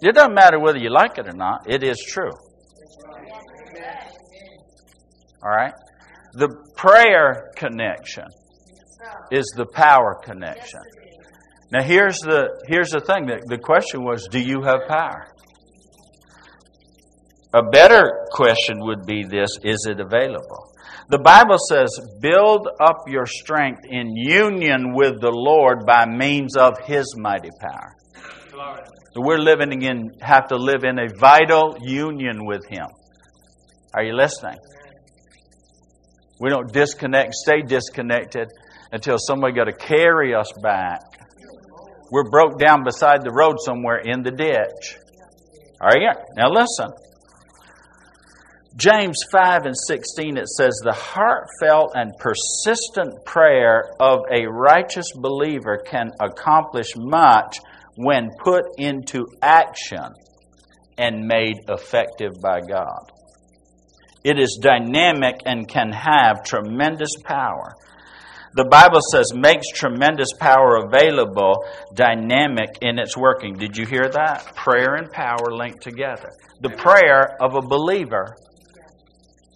It 0.00 0.14
doesn't 0.14 0.34
matter 0.34 0.60
whether 0.60 0.78
you 0.78 0.90
like 0.90 1.18
it 1.18 1.26
or 1.26 1.32
not, 1.32 1.68
it 1.68 1.82
is 1.82 1.98
true. 2.06 2.30
All 5.42 5.50
right? 5.50 5.72
The 6.38 6.54
prayer 6.76 7.50
connection 7.56 8.26
is 9.32 9.52
the 9.56 9.66
power 9.66 10.20
connection. 10.22 10.80
Now 11.72 11.82
here's 11.82 12.18
the 12.20 12.62
here's 12.68 12.90
the 12.90 13.00
thing. 13.00 13.26
The, 13.26 13.42
the 13.46 13.58
question 13.58 14.04
was, 14.04 14.28
do 14.30 14.40
you 14.40 14.62
have 14.62 14.86
power? 14.88 15.26
A 17.52 17.62
better 17.62 18.26
question 18.30 18.78
would 18.80 19.04
be 19.04 19.24
this 19.24 19.50
is 19.64 19.86
it 19.90 19.98
available? 19.98 20.72
The 21.10 21.18
Bible 21.18 21.56
says, 21.70 21.88
build 22.20 22.68
up 22.80 23.04
your 23.08 23.26
strength 23.26 23.80
in 23.88 24.14
union 24.14 24.94
with 24.94 25.20
the 25.20 25.32
Lord 25.32 25.86
by 25.86 26.06
means 26.06 26.56
of 26.56 26.74
His 26.84 27.16
mighty 27.16 27.48
power. 27.60 27.96
So 29.14 29.22
we're 29.22 29.38
living 29.38 29.82
in, 29.82 30.10
have 30.20 30.48
to 30.48 30.56
live 30.56 30.84
in 30.84 30.98
a 30.98 31.08
vital 31.18 31.78
union 31.80 32.44
with 32.44 32.60
Him. 32.68 32.86
Are 33.94 34.04
you 34.04 34.14
listening? 34.14 34.58
We 36.40 36.50
don't 36.50 36.72
disconnect, 36.72 37.34
stay 37.34 37.62
disconnected 37.62 38.48
until 38.92 39.16
somebody 39.18 39.54
got 39.54 39.64
to 39.64 39.72
carry 39.72 40.34
us 40.34 40.52
back. 40.62 41.00
We're 42.10 42.30
broke 42.30 42.58
down 42.58 42.84
beside 42.84 43.22
the 43.22 43.32
road 43.32 43.56
somewhere 43.60 43.98
in 43.98 44.22
the 44.22 44.30
ditch. 44.30 44.98
Are 45.80 45.98
you? 45.98 46.10
Now 46.36 46.50
listen. 46.50 46.90
James 48.76 49.18
5 49.32 49.66
and 49.66 49.74
16, 49.76 50.36
it 50.36 50.48
says, 50.48 50.80
The 50.84 50.92
heartfelt 50.92 51.92
and 51.96 52.12
persistent 52.18 53.24
prayer 53.24 53.90
of 53.98 54.20
a 54.30 54.46
righteous 54.46 55.10
believer 55.16 55.82
can 55.84 56.12
accomplish 56.20 56.92
much 56.96 57.58
when 57.96 58.30
put 58.38 58.64
into 58.78 59.26
action 59.42 60.14
and 60.96 61.26
made 61.26 61.56
effective 61.68 62.34
by 62.40 62.60
God. 62.60 63.10
It 64.28 64.38
is 64.38 64.58
dynamic 64.60 65.36
and 65.46 65.66
can 65.66 65.90
have 65.90 66.44
tremendous 66.44 67.12
power. 67.24 67.72
The 68.52 68.66
Bible 68.66 69.00
says 69.10 69.32
makes 69.34 69.68
tremendous 69.72 70.28
power 70.38 70.84
available, 70.84 71.64
dynamic 71.94 72.76
in 72.82 72.98
its 72.98 73.16
working. 73.16 73.54
Did 73.54 73.78
you 73.78 73.86
hear 73.86 74.06
that? 74.06 74.54
Prayer 74.54 74.96
and 74.96 75.10
power 75.10 75.50
linked 75.50 75.82
together. 75.82 76.28
The 76.60 76.68
prayer 76.68 77.40
of 77.40 77.54
a 77.54 77.62
believer 77.62 78.36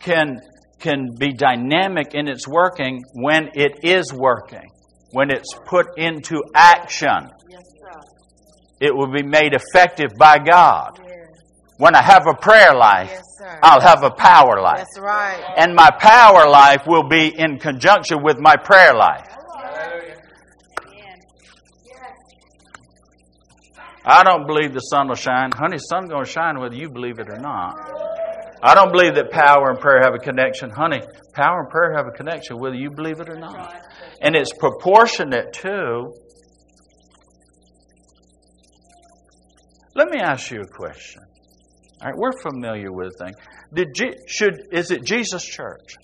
can, 0.00 0.40
can 0.78 1.16
be 1.18 1.34
dynamic 1.34 2.14
in 2.14 2.26
its 2.26 2.48
working 2.48 3.02
when 3.12 3.50
it 3.54 3.84
is 3.84 4.10
working, 4.10 4.70
when 5.10 5.30
it's 5.30 5.52
put 5.66 5.98
into 5.98 6.42
action. 6.54 7.28
It 8.80 8.96
will 8.96 9.12
be 9.12 9.22
made 9.22 9.52
effective 9.52 10.12
by 10.16 10.38
God. 10.38 10.98
When 11.82 11.96
I 11.96 12.02
have 12.02 12.28
a 12.28 12.34
prayer 12.34 12.76
life, 12.76 13.10
yes, 13.10 13.58
I'll 13.60 13.80
have 13.80 14.04
a 14.04 14.10
power 14.12 14.60
life. 14.62 14.86
That's 14.86 15.00
right. 15.00 15.54
And 15.56 15.74
my 15.74 15.90
power 15.90 16.48
life 16.48 16.82
will 16.86 17.08
be 17.08 17.26
in 17.36 17.58
conjunction 17.58 18.22
with 18.22 18.38
my 18.38 18.54
prayer 18.54 18.94
life. 18.94 19.26
I 24.04 24.22
don't 24.22 24.46
believe 24.46 24.72
the 24.74 24.78
sun 24.78 25.08
will 25.08 25.16
shine. 25.16 25.50
Honey, 25.52 25.78
the 25.78 25.80
sun's 25.80 26.08
going 26.08 26.24
to 26.24 26.30
shine 26.30 26.60
whether 26.60 26.76
you 26.76 26.88
believe 26.88 27.18
it 27.18 27.28
or 27.28 27.40
not. 27.40 27.74
I 28.62 28.76
don't 28.76 28.92
believe 28.92 29.16
that 29.16 29.32
power 29.32 29.70
and 29.70 29.80
prayer 29.80 30.02
have 30.04 30.14
a 30.14 30.18
connection. 30.18 30.70
Honey, 30.70 31.00
power 31.32 31.62
and 31.62 31.68
prayer 31.68 31.94
have 31.96 32.06
a 32.06 32.12
connection 32.12 32.60
whether 32.60 32.76
you 32.76 32.92
believe 32.92 33.18
it 33.18 33.28
or 33.28 33.40
not. 33.40 33.74
And 34.20 34.36
it's 34.36 34.52
proportionate 34.52 35.52
to. 35.54 36.12
Let 39.96 40.10
me 40.10 40.20
ask 40.20 40.48
you 40.52 40.60
a 40.60 40.66
question. 40.68 41.22
All 42.02 42.10
right, 42.10 42.18
we're 42.18 42.32
familiar 42.32 42.90
with 42.90 43.14
things. 43.16 43.36
Did 43.72 43.96
should 44.26 44.66
is 44.72 44.90
it 44.90 45.04
Jesus 45.04 45.44
Church? 45.44 45.94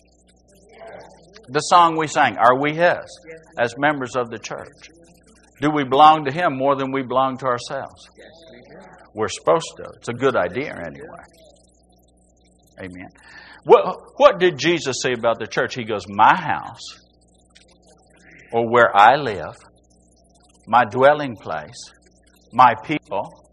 The 1.49 1.61
song 1.61 1.97
we 1.97 2.07
sang, 2.07 2.37
are 2.37 2.61
we 2.61 2.75
His 2.75 3.21
as 3.59 3.75
members 3.79 4.15
of 4.15 4.31
the 4.31 4.39
church? 4.39 4.91
Do 5.61 5.71
we 5.71 5.83
belong 5.83 6.27
to 6.27 6.33
Him 6.33 6.57
more 6.57 6.77
than 6.77 6.93
we 6.93 7.03
belong 7.03 7.39
to 7.39 7.47
ourselves? 7.47 8.09
We're 9.15 9.29
supposed 9.29 9.73
to. 9.79 9.85
It's 9.97 10.09
a 10.09 10.13
good 10.13 10.37
idea 10.37 10.73
anyway. 10.73 11.25
Amen. 12.79 13.09
What, 13.65 13.99
what 14.17 14.39
did 14.39 14.57
Jesus 14.57 14.99
say 15.03 15.15
about 15.15 15.41
the 15.41 15.47
church? 15.47 15.75
He 15.75 15.85
goes, 15.85 16.05
My 16.09 16.37
house, 16.37 17.01
or 18.53 18.71
where 18.71 18.97
I 18.97 19.17
live, 19.17 19.57
my 20.67 20.85
dwelling 20.85 21.35
place, 21.35 21.93
my 22.53 22.75
people, 22.85 23.48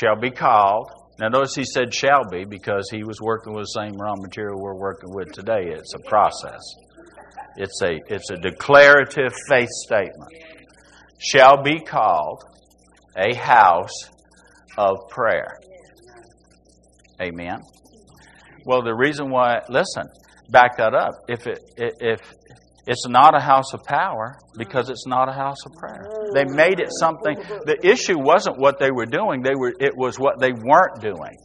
shall 0.00 0.16
be 0.16 0.30
called. 0.30 0.90
Now, 1.18 1.28
notice 1.28 1.54
he 1.54 1.64
said 1.64 1.92
shall 1.92 2.24
be 2.30 2.44
because 2.44 2.88
he 2.90 3.04
was 3.04 3.20
working 3.20 3.52
with 3.52 3.64
the 3.64 3.80
same 3.80 3.92
raw 4.00 4.14
material 4.16 4.58
we're 4.58 4.74
working 4.74 5.10
with 5.12 5.32
today. 5.32 5.66
It's 5.66 5.92
a 5.94 6.08
process, 6.08 6.60
it's 7.56 7.82
a, 7.82 7.98
it's 8.08 8.30
a 8.30 8.36
declarative 8.36 9.32
faith 9.48 9.68
statement. 9.68 10.32
Shall 11.18 11.62
be 11.62 11.80
called 11.80 12.42
a 13.14 13.34
house 13.34 14.08
of 14.78 14.96
prayer. 15.10 15.58
Amen. 17.20 17.60
Well, 18.64 18.82
the 18.82 18.94
reason 18.94 19.30
why, 19.30 19.60
listen, 19.68 20.06
back 20.48 20.78
that 20.78 20.94
up. 20.94 21.24
If 21.28 21.46
it, 21.46 21.60
if 21.76 22.20
it's 22.90 23.06
not 23.06 23.36
a 23.36 23.40
house 23.40 23.72
of 23.72 23.84
power 23.84 24.36
because 24.58 24.90
it's 24.90 25.06
not 25.06 25.28
a 25.28 25.32
house 25.32 25.64
of 25.64 25.72
prayer. 25.74 26.10
They 26.34 26.44
made 26.44 26.80
it 26.80 26.88
something. 26.98 27.36
The 27.64 27.78
issue 27.84 28.18
wasn't 28.18 28.58
what 28.58 28.80
they 28.80 28.90
were 28.90 29.06
doing. 29.06 29.42
They 29.42 29.54
were. 29.54 29.72
It 29.78 29.96
was 29.96 30.18
what 30.18 30.40
they 30.40 30.50
weren't 30.50 31.00
doing. 31.00 31.36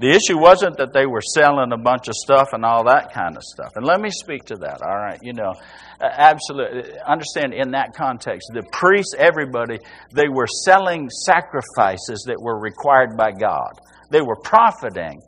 The 0.00 0.08
issue 0.08 0.38
wasn't 0.38 0.78
that 0.78 0.94
they 0.94 1.04
were 1.04 1.20
selling 1.20 1.72
a 1.72 1.76
bunch 1.76 2.08
of 2.08 2.14
stuff 2.14 2.48
and 2.52 2.64
all 2.64 2.84
that 2.84 3.12
kind 3.12 3.36
of 3.36 3.42
stuff. 3.42 3.72
And 3.76 3.84
let 3.84 4.00
me 4.00 4.08
speak 4.08 4.44
to 4.46 4.56
that. 4.56 4.80
All 4.80 4.96
right, 4.96 5.18
you 5.22 5.34
know, 5.34 5.52
absolutely 6.00 6.98
understand 7.06 7.52
in 7.52 7.72
that 7.72 7.94
context, 7.94 8.50
the 8.54 8.62
priests, 8.72 9.14
everybody, 9.18 9.78
they 10.12 10.28
were 10.28 10.46
selling 10.64 11.10
sacrifices 11.10 12.24
that 12.28 12.40
were 12.40 12.58
required 12.58 13.16
by 13.16 13.32
God. 13.32 13.72
They 14.10 14.22
were 14.22 14.36
profiting 14.36 15.20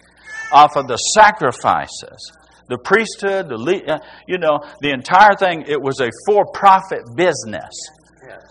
off 0.52 0.76
of 0.76 0.88
the 0.88 0.96
sacrifices 0.96 2.32
the 2.68 2.78
priesthood, 2.78 3.48
the 3.48 3.82
uh, 3.88 3.98
you 4.26 4.38
know, 4.38 4.60
the 4.80 4.90
entire 4.90 5.34
thing. 5.38 5.64
It 5.66 5.80
was 5.80 6.00
a 6.00 6.10
for-profit 6.26 7.16
business. 7.16 7.72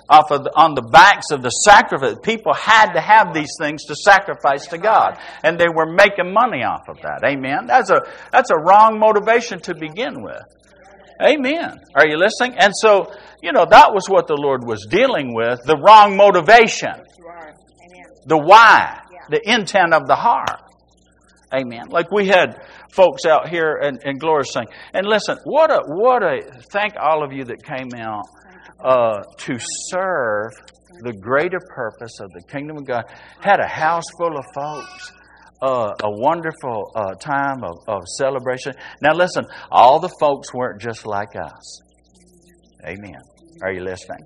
Off 0.09 0.31
of 0.31 0.45
the, 0.45 0.51
on 0.55 0.73
the 0.73 0.81
backs 0.81 1.31
of 1.31 1.41
the 1.41 1.49
sacrifice, 1.49 2.15
people 2.23 2.53
had 2.53 2.93
to 2.93 3.01
have 3.01 3.33
these 3.33 3.51
things 3.59 3.83
to 3.85 3.95
sacrifice 3.95 4.65
to 4.67 4.77
God, 4.77 5.19
and 5.43 5.59
they 5.59 5.67
were 5.67 5.85
making 5.85 6.31
money 6.33 6.63
off 6.63 6.87
of 6.87 6.95
that. 7.01 7.25
Amen. 7.25 7.67
That's 7.67 7.89
a 7.89 8.07
that's 8.31 8.49
a 8.49 8.55
wrong 8.57 8.99
motivation 8.99 9.59
to 9.63 9.75
begin 9.75 10.23
with. 10.23 10.41
Amen. 11.21 11.81
Are 11.93 12.07
you 12.07 12.17
listening? 12.17 12.57
And 12.57 12.71
so, 12.73 13.11
you 13.43 13.51
know, 13.51 13.65
that 13.69 13.93
was 13.93 14.07
what 14.07 14.27
the 14.27 14.37
Lord 14.37 14.65
was 14.65 14.87
dealing 14.89 15.33
with 15.33 15.59
the 15.65 15.75
wrong 15.75 16.15
motivation, 16.15 16.93
the 18.25 18.37
why, 18.37 19.01
the 19.29 19.41
intent 19.43 19.93
of 19.93 20.07
the 20.07 20.15
heart. 20.15 20.61
Amen. 21.53 21.87
Like 21.89 22.11
we 22.11 22.27
had 22.27 22.61
folks 22.97 23.25
out 23.25 23.47
here 23.47 23.79
in 24.03 24.17
Glory 24.17 24.43
saying, 24.43 24.67
and 24.93 25.07
listen, 25.07 25.37
what 25.45 25.71
a 25.71 25.81
what 25.85 26.23
a 26.23 26.41
thank 26.71 26.95
all 26.99 27.23
of 27.23 27.31
you 27.31 27.45
that 27.45 27.63
came 27.63 27.89
out 27.95 28.25
uh, 28.83 29.21
to 29.37 29.57
serve 29.89 30.51
the 31.03 31.13
greater 31.13 31.59
purpose 31.69 32.19
of 32.19 32.31
the 32.31 32.41
kingdom 32.51 32.77
of 32.77 32.85
God. 32.85 33.03
Had 33.39 33.59
a 33.59 33.67
house 33.67 34.05
full 34.17 34.37
of 34.37 34.45
folks. 34.53 35.13
Uh, 35.59 35.91
a 36.03 36.11
wonderful 36.11 36.91
uh, 36.95 37.15
time 37.15 37.63
of, 37.63 37.77
of 37.87 38.03
celebration. 38.19 38.73
Now, 39.01 39.15
listen, 39.15 39.43
all 39.71 39.99
the 39.99 40.13
folks 40.19 40.53
weren't 40.53 40.79
just 40.79 41.07
like 41.07 41.35
us. 41.35 41.81
Amen. 42.85 43.36
Are 43.61 43.71
you 43.71 43.83
listening? 43.83 44.19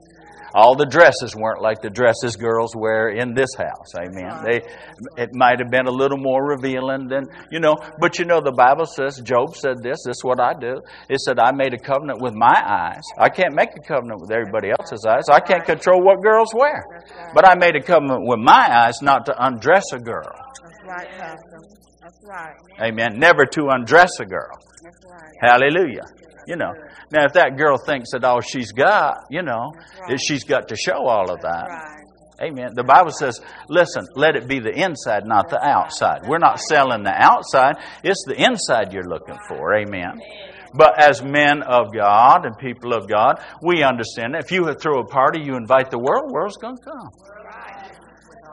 All 0.53 0.75
the 0.75 0.85
dresses 0.85 1.33
weren't 1.33 1.61
like 1.61 1.81
the 1.81 1.89
dresses 1.89 2.35
girls 2.35 2.75
wear 2.75 3.07
in 3.07 3.33
this 3.33 3.55
house. 3.57 3.95
Amen. 3.95 4.43
They, 4.43 4.59
it 5.15 5.29
might 5.33 5.59
have 5.59 5.71
been 5.71 5.87
a 5.87 5.91
little 5.91 6.17
more 6.17 6.43
revealing 6.45 7.07
than, 7.07 7.27
you 7.49 7.59
know, 7.61 7.77
but 7.99 8.19
you 8.19 8.25
know, 8.25 8.41
the 8.41 8.51
Bible 8.51 8.85
says, 8.85 9.21
Job 9.23 9.55
said 9.55 9.77
this, 9.81 10.03
this 10.05 10.17
is 10.17 10.23
what 10.23 10.41
I 10.41 10.53
do. 10.53 10.81
It 11.07 11.21
said, 11.21 11.39
I 11.39 11.51
made 11.53 11.73
a 11.73 11.79
covenant 11.79 12.21
with 12.21 12.33
my 12.33 12.51
eyes. 12.53 13.03
I 13.17 13.29
can't 13.29 13.55
make 13.55 13.69
a 13.77 13.81
covenant 13.81 14.19
with 14.19 14.31
everybody 14.31 14.71
else's 14.71 15.05
eyes. 15.07 15.29
I 15.31 15.39
can't 15.39 15.63
control 15.63 16.03
what 16.03 16.21
girls 16.21 16.53
wear. 16.53 16.83
But 17.33 17.47
I 17.47 17.55
made 17.55 17.77
a 17.77 17.81
covenant 17.81 18.27
with 18.27 18.39
my 18.39 18.67
eyes 18.85 19.01
not 19.01 19.25
to 19.27 19.35
undress 19.45 19.85
a 19.93 19.99
girl. 19.99 20.35
That's 20.63 20.83
right, 20.85 21.07
Pastor. 21.17 21.59
That's 22.01 22.19
right. 22.27 22.55
Amen. 22.81 23.19
Never 23.19 23.45
to 23.45 23.69
undress 23.69 24.19
a 24.19 24.25
girl. 24.25 24.59
That's 24.83 24.99
right. 25.09 25.31
Hallelujah. 25.39 26.03
You 26.47 26.55
know. 26.55 26.73
Now, 27.11 27.25
if 27.25 27.33
that 27.33 27.57
girl 27.57 27.77
thinks 27.77 28.11
that 28.11 28.23
all 28.23 28.41
she's 28.41 28.71
got, 28.71 29.25
you 29.29 29.43
know, 29.43 29.73
right. 30.01 30.13
is 30.13 30.21
she's 30.21 30.43
got 30.43 30.69
to 30.69 30.75
show 30.75 31.07
all 31.07 31.31
of 31.31 31.41
that. 31.41 31.67
Right. 31.67 32.01
Amen. 32.41 32.71
The 32.73 32.83
Bible 32.83 33.11
says, 33.11 33.39
listen, 33.69 34.07
let 34.15 34.35
it 34.35 34.47
be 34.47 34.59
the 34.59 34.71
inside, 34.71 35.27
not 35.27 35.49
the 35.49 35.63
outside. 35.63 36.21
We're 36.27 36.39
not 36.39 36.59
selling 36.59 37.03
the 37.03 37.13
outside, 37.13 37.75
it's 38.03 38.23
the 38.25 38.33
inside 38.33 38.93
you're 38.93 39.07
looking 39.07 39.37
for. 39.47 39.75
Amen. 39.75 40.19
But 40.73 40.99
as 40.99 41.21
men 41.21 41.61
of 41.63 41.93
God 41.93 42.45
and 42.45 42.57
people 42.57 42.93
of 42.93 43.07
God, 43.07 43.43
we 43.61 43.83
understand 43.83 44.33
that 44.33 44.45
if 44.45 44.51
you 44.51 44.73
throw 44.73 45.01
a 45.01 45.05
party, 45.05 45.41
you 45.43 45.55
invite 45.55 45.91
the 45.91 45.99
world, 45.99 46.29
the 46.29 46.33
world's 46.33 46.57
going 46.57 46.77
to 46.77 46.83
come. 46.83 47.09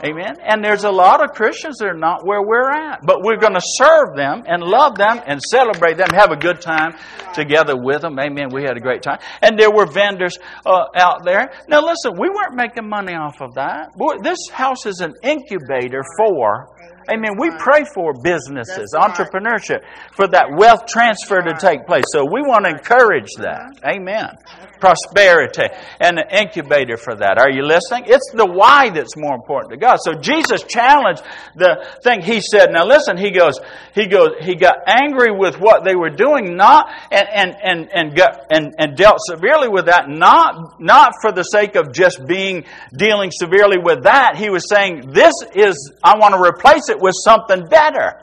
Amen. 0.04 0.37
And 0.44 0.64
there's 0.64 0.84
a 0.84 0.90
lot 0.90 1.22
of 1.22 1.34
Christians 1.34 1.78
that 1.78 1.87
are 1.87 1.96
not 1.96 2.24
where 2.24 2.42
we're 2.42 2.70
at. 2.70 3.04
But 3.04 3.22
we're 3.22 3.38
going 3.38 3.54
to 3.54 3.62
serve 3.62 4.16
them 4.16 4.44
and 4.46 4.62
love 4.62 4.96
them 4.96 5.20
and 5.26 5.40
celebrate 5.42 5.96
them, 5.96 6.08
have 6.14 6.30
a 6.30 6.37
good 6.37 6.61
time 6.61 6.96
together 7.34 7.76
with 7.76 8.02
them. 8.02 8.18
Amen. 8.18 8.48
We 8.52 8.62
had 8.62 8.76
a 8.76 8.80
great 8.80 9.02
time. 9.02 9.18
And 9.42 9.58
there 9.58 9.70
were 9.70 9.87
vendors 9.87 10.38
uh, 10.64 10.84
out 10.94 11.24
there. 11.24 11.52
Now 11.68 11.84
listen, 11.84 12.12
we 12.18 12.28
weren't 12.28 12.54
making 12.54 12.88
money 12.88 13.14
off 13.14 13.40
of 13.40 13.54
that. 13.54 13.96
Boy, 13.96 14.18
this 14.22 14.38
house 14.52 14.87
is 14.87 15.00
an 15.00 15.14
incubator 15.22 16.02
for 16.16 16.68
Amen. 17.11 17.37
We 17.38 17.51
pray 17.59 17.85
for 17.94 18.12
businesses, 18.12 18.94
entrepreneurship, 18.94 19.81
for 20.12 20.29
that 20.29 20.55
wealth 20.57 20.87
transfer 20.87 21.40
to 21.40 21.55
take 21.59 21.87
place. 21.87 22.05
So 22.12 22.25
we 22.25 22.42
want 22.42 22.64
to 22.64 22.71
encourage 22.71 23.31
that. 23.38 23.81
Amen 23.85 24.37
prosperity 24.81 25.64
and 26.01 26.18
an 26.18 26.27
incubator 26.31 26.97
for 26.97 27.14
that. 27.16 27.38
Are 27.38 27.51
you 27.51 27.62
listening? 27.62 28.05
It's 28.07 28.31
the 28.35 28.47
why 28.47 28.90
that's 28.90 29.16
more 29.16 29.35
important 29.35 29.73
to 29.73 29.79
God. 29.79 29.99
So 30.03 30.14
Jesus 30.14 30.62
challenged 30.62 31.23
the 31.55 31.85
thing. 32.03 32.23
He 32.23 32.40
said, 32.40 32.71
now 32.73 32.87
listen, 32.87 33.16
he 33.16 33.31
goes, 33.31 33.61
he 33.94 34.07
goes, 34.07 34.31
he 34.40 34.55
got 34.55 34.77
angry 34.87 35.33
with 35.33 35.59
what 35.61 35.85
they 35.85 35.94
were 35.94 36.11
doing, 36.11 36.57
not, 36.57 36.90
and, 37.11 37.29
and, 37.29 37.57
and, 37.62 37.88
and 37.92 38.16
got, 38.16 38.47
and, 38.51 38.75
and 38.79 38.97
dealt 38.97 39.18
severely 39.21 39.68
with 39.68 39.87
that, 39.87 40.09
not, 40.09 40.81
not 40.81 41.14
for 41.21 41.33
the 41.33 41.42
sake 41.42 41.77
of 41.77 41.92
just 41.92 42.27
being, 42.27 42.64
dealing 42.94 43.31
severely 43.31 43.79
with 43.83 44.05
that. 44.05 44.37
He 44.37 44.51
was 44.51 44.68
saying, 44.68 45.11
this 45.11 45.35
is, 45.55 45.92
I 46.03 46.18
want 46.18 46.35
to 46.35 46.40
replace 46.40 46.88
it 46.88 46.97
with 47.00 47.14
something 47.24 47.66
better. 47.68 48.14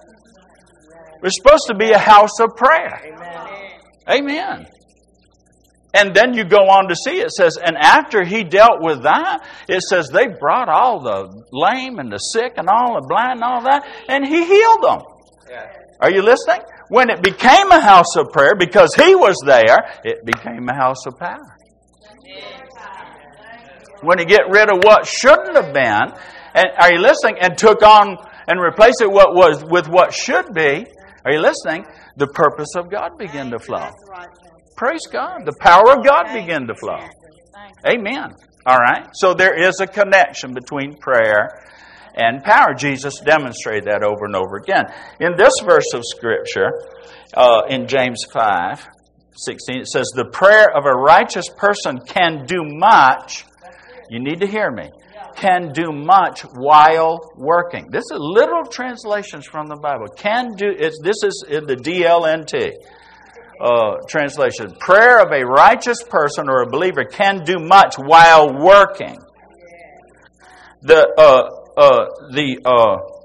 We're 1.21 1.29
supposed 1.29 1.67
to 1.67 1.75
be 1.75 1.91
a 1.91 1.97
house 1.97 2.39
of 2.39 2.55
prayer. 2.55 3.01
Amen. 4.09 4.67
And 5.93 6.13
then 6.13 6.33
you 6.33 6.43
go 6.43 6.67
on 6.69 6.89
to 6.89 6.95
see 6.95 7.21
it 7.21 7.31
says, 7.31 7.57
and 7.57 7.77
after 7.77 8.25
he 8.25 8.43
dealt 8.43 8.81
with 8.81 9.03
that, 9.03 9.47
it 9.69 9.81
says 9.81 10.09
they 10.09 10.27
brought 10.27 10.67
all 10.67 11.01
the 11.01 11.43
lame 11.53 11.99
and 11.99 12.11
the 12.11 12.17
sick 12.17 12.53
and 12.57 12.67
all 12.67 12.95
the 12.95 13.07
blind 13.07 13.41
and 13.41 13.43
all 13.43 13.61
that, 13.63 13.88
and 14.09 14.25
he 14.25 14.45
healed 14.45 14.83
them. 14.83 15.01
Yeah. 15.49 15.71
Are 16.01 16.11
you 16.11 16.21
listening? 16.21 16.59
When 16.89 17.09
it 17.09 17.23
became 17.23 17.71
a 17.71 17.79
house 17.79 18.17
of 18.17 18.31
prayer, 18.33 18.55
because 18.55 18.93
he 18.93 19.15
was 19.15 19.41
there, 19.45 19.77
it 20.03 20.25
became 20.25 20.67
a 20.67 20.75
house 20.75 21.05
of 21.07 21.17
power. 21.17 21.57
When 24.01 24.19
you 24.19 24.25
get 24.25 24.49
rid 24.49 24.69
of 24.69 24.83
what 24.83 25.07
shouldn't 25.07 25.55
have 25.55 25.73
been, 25.73 26.13
and 26.53 26.65
are 26.77 26.91
you 26.91 26.99
listening? 26.99 27.38
And 27.39 27.57
took 27.57 27.81
on 27.81 28.17
and 28.47 28.60
replace 28.60 29.01
it 29.01 29.12
what 29.12 29.34
was 29.34 29.63
with 29.63 29.88
what 29.88 30.13
should 30.13 30.53
be. 30.53 30.86
Are 31.25 31.31
you 31.31 31.39
listening? 31.39 31.86
The 32.17 32.27
purpose 32.27 32.69
of 32.75 32.89
God 32.89 33.17
began 33.17 33.49
to 33.51 33.60
flow. 33.60 33.89
Praise 34.77 35.08
God. 35.12 35.45
The 35.45 35.55
power 35.60 35.97
of 35.97 36.05
God 36.05 36.34
began 36.34 36.67
to 36.67 36.75
flow. 36.75 36.99
Amen. 37.88 38.34
All 38.65 38.77
right. 38.77 39.08
So 39.13 39.34
there 39.34 39.55
is 39.55 39.79
a 39.79 39.88
connection 39.88 40.53
between 40.53 40.97
prayer 40.97 41.62
and 42.15 42.43
power. 42.43 42.73
Jesus 42.73 43.19
demonstrated 43.19 43.86
that 43.86 44.03
over 44.03 44.25
and 44.25 44.36
over 44.36 44.58
again. 44.58 44.86
In 45.19 45.36
this 45.38 45.53
verse 45.63 45.93
of 45.93 46.03
Scripture, 46.03 46.71
uh, 47.36 47.63
in 47.69 47.88
James 47.88 48.23
5 48.31 48.88
16, 49.38 49.81
it 49.81 49.88
says, 49.88 50.12
The 50.15 50.25
prayer 50.25 50.65
of 50.75 50.86
a 50.86 50.97
righteous 50.97 51.49
person 51.58 51.99
can 51.99 52.45
do 52.45 52.63
much. 52.63 53.45
You 54.10 54.19
need 54.19 54.39
to 54.39 54.47
hear 54.47 54.71
me. 54.71 54.89
Can 55.36 55.71
do 55.74 55.91
much 55.91 56.41
while 56.41 57.34
working. 57.36 57.89
This 57.89 58.06
is 58.12 58.17
literal 58.19 58.65
translations 58.65 59.45
from 59.45 59.67
the 59.67 59.76
Bible. 59.76 60.08
Can 60.08 60.56
do. 60.56 60.67
It's, 60.69 61.00
this 61.02 61.24
is 61.24 61.43
in 61.48 61.65
the 61.65 61.76
DLNT 61.76 62.71
uh, 63.60 63.98
translation. 64.08 64.76
Prayer 64.80 65.19
of 65.19 65.32
a 65.32 65.45
righteous 65.45 66.04
person 66.04 66.50
or 66.50 66.62
a 66.62 66.69
believer 66.69 67.04
can 67.06 67.43
do 67.43 67.60
much 67.60 67.95
while 67.98 68.54
working. 68.54 69.17
The 70.82 71.08
uh, 71.17 71.80
uh, 71.80 72.06
the 72.32 72.60
uh, 72.63 73.15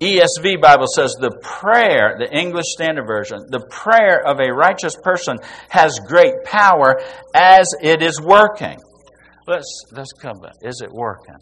ESV 0.00 0.60
Bible 0.60 0.86
says 0.94 1.14
the 1.18 1.30
prayer, 1.42 2.16
the 2.18 2.30
English 2.30 2.66
Standard 2.68 3.06
Version, 3.06 3.46
the 3.48 3.60
prayer 3.70 4.20
of 4.26 4.40
a 4.40 4.52
righteous 4.52 4.94
person 4.96 5.38
has 5.70 5.98
great 6.06 6.44
power 6.44 7.00
as 7.34 7.72
it 7.80 8.02
is 8.02 8.20
working. 8.20 8.78
Let's 9.46 9.84
let's 9.92 10.12
come 10.12 10.40
back. 10.40 10.54
Is 10.62 10.80
it 10.82 10.92
working? 10.92 11.36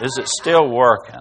Is 0.00 0.16
it 0.18 0.28
still 0.28 0.70
working? 0.70 1.20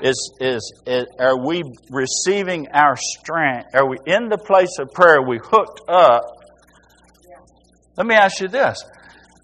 Is, 0.00 0.32
is, 0.40 0.82
is 0.86 1.06
are 1.18 1.38
we 1.38 1.62
receiving 1.90 2.68
our 2.72 2.96
strength? 2.96 3.74
Are 3.74 3.88
we 3.88 3.98
in 4.06 4.28
the 4.28 4.38
place 4.38 4.78
of 4.78 4.90
prayer? 4.92 5.20
Are 5.20 5.28
we 5.28 5.38
hooked 5.42 5.80
up? 5.88 6.22
Let 7.96 8.06
me 8.06 8.14
ask 8.14 8.40
you 8.40 8.48
this: 8.48 8.82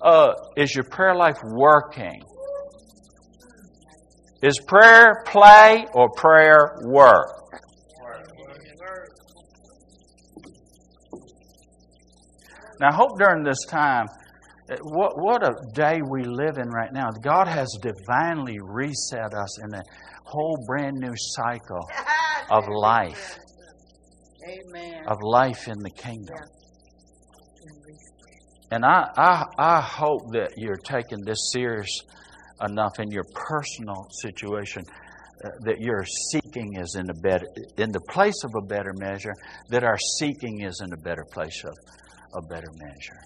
uh, 0.00 0.32
Is 0.56 0.74
your 0.74 0.84
prayer 0.84 1.14
life 1.14 1.38
working? 1.44 2.22
Is 4.42 4.58
prayer 4.66 5.22
play 5.26 5.86
or 5.94 6.10
prayer 6.10 6.78
work? 6.82 7.38
Now, 12.80 12.88
I 12.88 12.94
hope 12.94 13.16
during 13.18 13.44
this 13.44 13.64
time, 13.68 14.06
what, 14.82 15.18
what 15.18 15.42
a 15.42 15.54
day 15.74 16.00
we 16.08 16.24
live 16.24 16.58
in 16.58 16.68
right 16.68 16.92
now. 16.92 17.10
God 17.10 17.48
has 17.48 17.68
divinely 17.80 18.58
reset 18.60 19.34
us 19.34 19.62
in 19.62 19.74
a 19.74 19.82
whole 20.24 20.56
brand 20.66 20.96
new 20.98 21.14
cycle 21.16 21.88
of 22.50 22.68
life, 22.68 23.38
Amen. 24.48 25.04
of 25.08 25.18
life 25.22 25.68
in 25.68 25.78
the 25.78 25.90
kingdom. 25.90 26.38
And 28.70 28.84
I, 28.86 29.06
I, 29.16 29.44
I 29.58 29.80
hope 29.82 30.32
that 30.32 30.52
you're 30.56 30.76
taking 30.76 31.22
this 31.26 31.50
serious 31.52 32.00
enough 32.62 32.98
in 33.00 33.10
your 33.10 33.24
personal 33.34 34.06
situation 34.22 34.84
uh, 35.44 35.48
that 35.64 35.80
your 35.80 36.04
seeking 36.30 36.76
is 36.76 36.94
in 36.94 37.10
a 37.10 37.14
better 37.14 37.46
in 37.76 37.90
the 37.90 38.00
place 38.08 38.44
of 38.44 38.54
a 38.54 38.64
better 38.64 38.92
measure 38.94 39.34
that 39.68 39.82
our 39.82 39.98
seeking 40.18 40.62
is 40.62 40.80
in 40.82 40.92
a 40.92 40.96
better 40.96 41.24
place 41.32 41.64
of 41.64 41.74
a 42.34 42.46
better 42.46 42.70
measure 42.76 43.18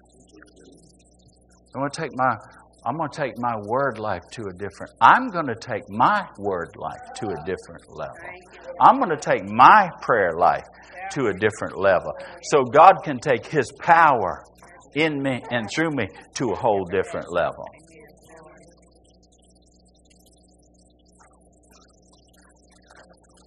i'm 1.74 1.80
going 1.80 1.90
to 1.90 2.00
take 2.00 2.12
my 2.14 2.36
i'm 2.84 2.96
going 2.96 3.10
to 3.10 3.16
take 3.16 3.38
my 3.38 3.56
word 3.66 3.98
life 3.98 4.22
to 4.30 4.42
a 4.42 4.52
different 4.52 4.92
i'm 5.00 5.28
going 5.28 5.46
to 5.46 5.54
take 5.54 5.88
my 5.88 6.26
word 6.38 6.74
life 6.76 7.00
to 7.16 7.26
a 7.26 7.36
different 7.44 7.84
level. 7.90 8.14
I'm 8.80 8.98
going 8.98 9.10
to 9.10 9.16
take 9.16 9.44
my 9.44 9.88
prayer 10.02 10.32
life 10.36 10.64
to 11.12 11.26
a 11.28 11.32
different 11.32 11.78
level. 11.78 12.12
So 12.42 12.64
god 12.64 13.02
can 13.04 13.18
take 13.18 13.46
his 13.46 13.70
power 13.80 14.44
in 14.94 15.22
me 15.22 15.42
and 15.50 15.68
through 15.74 15.90
me 15.90 16.08
to 16.34 16.50
a 16.50 16.54
whole 16.54 16.84
different 16.84 17.32
level. 17.32 17.64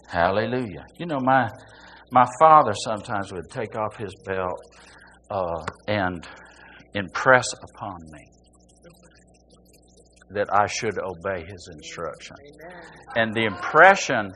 Hallelujah. 0.07 0.85
You 0.97 1.05
know, 1.05 1.19
my 1.19 1.49
my 2.11 2.25
father 2.39 2.73
sometimes 2.73 3.31
would 3.31 3.49
take 3.51 3.75
off 3.75 3.95
his 3.97 4.13
belt 4.25 4.59
uh, 5.29 5.63
and 5.87 6.27
impress 6.93 7.45
upon 7.53 7.97
me 8.11 8.25
that 10.31 10.47
I 10.53 10.67
should 10.67 10.97
obey 10.99 11.43
his 11.45 11.69
instruction. 11.73 12.35
And 13.15 13.33
the 13.33 13.45
impression, 13.45 14.31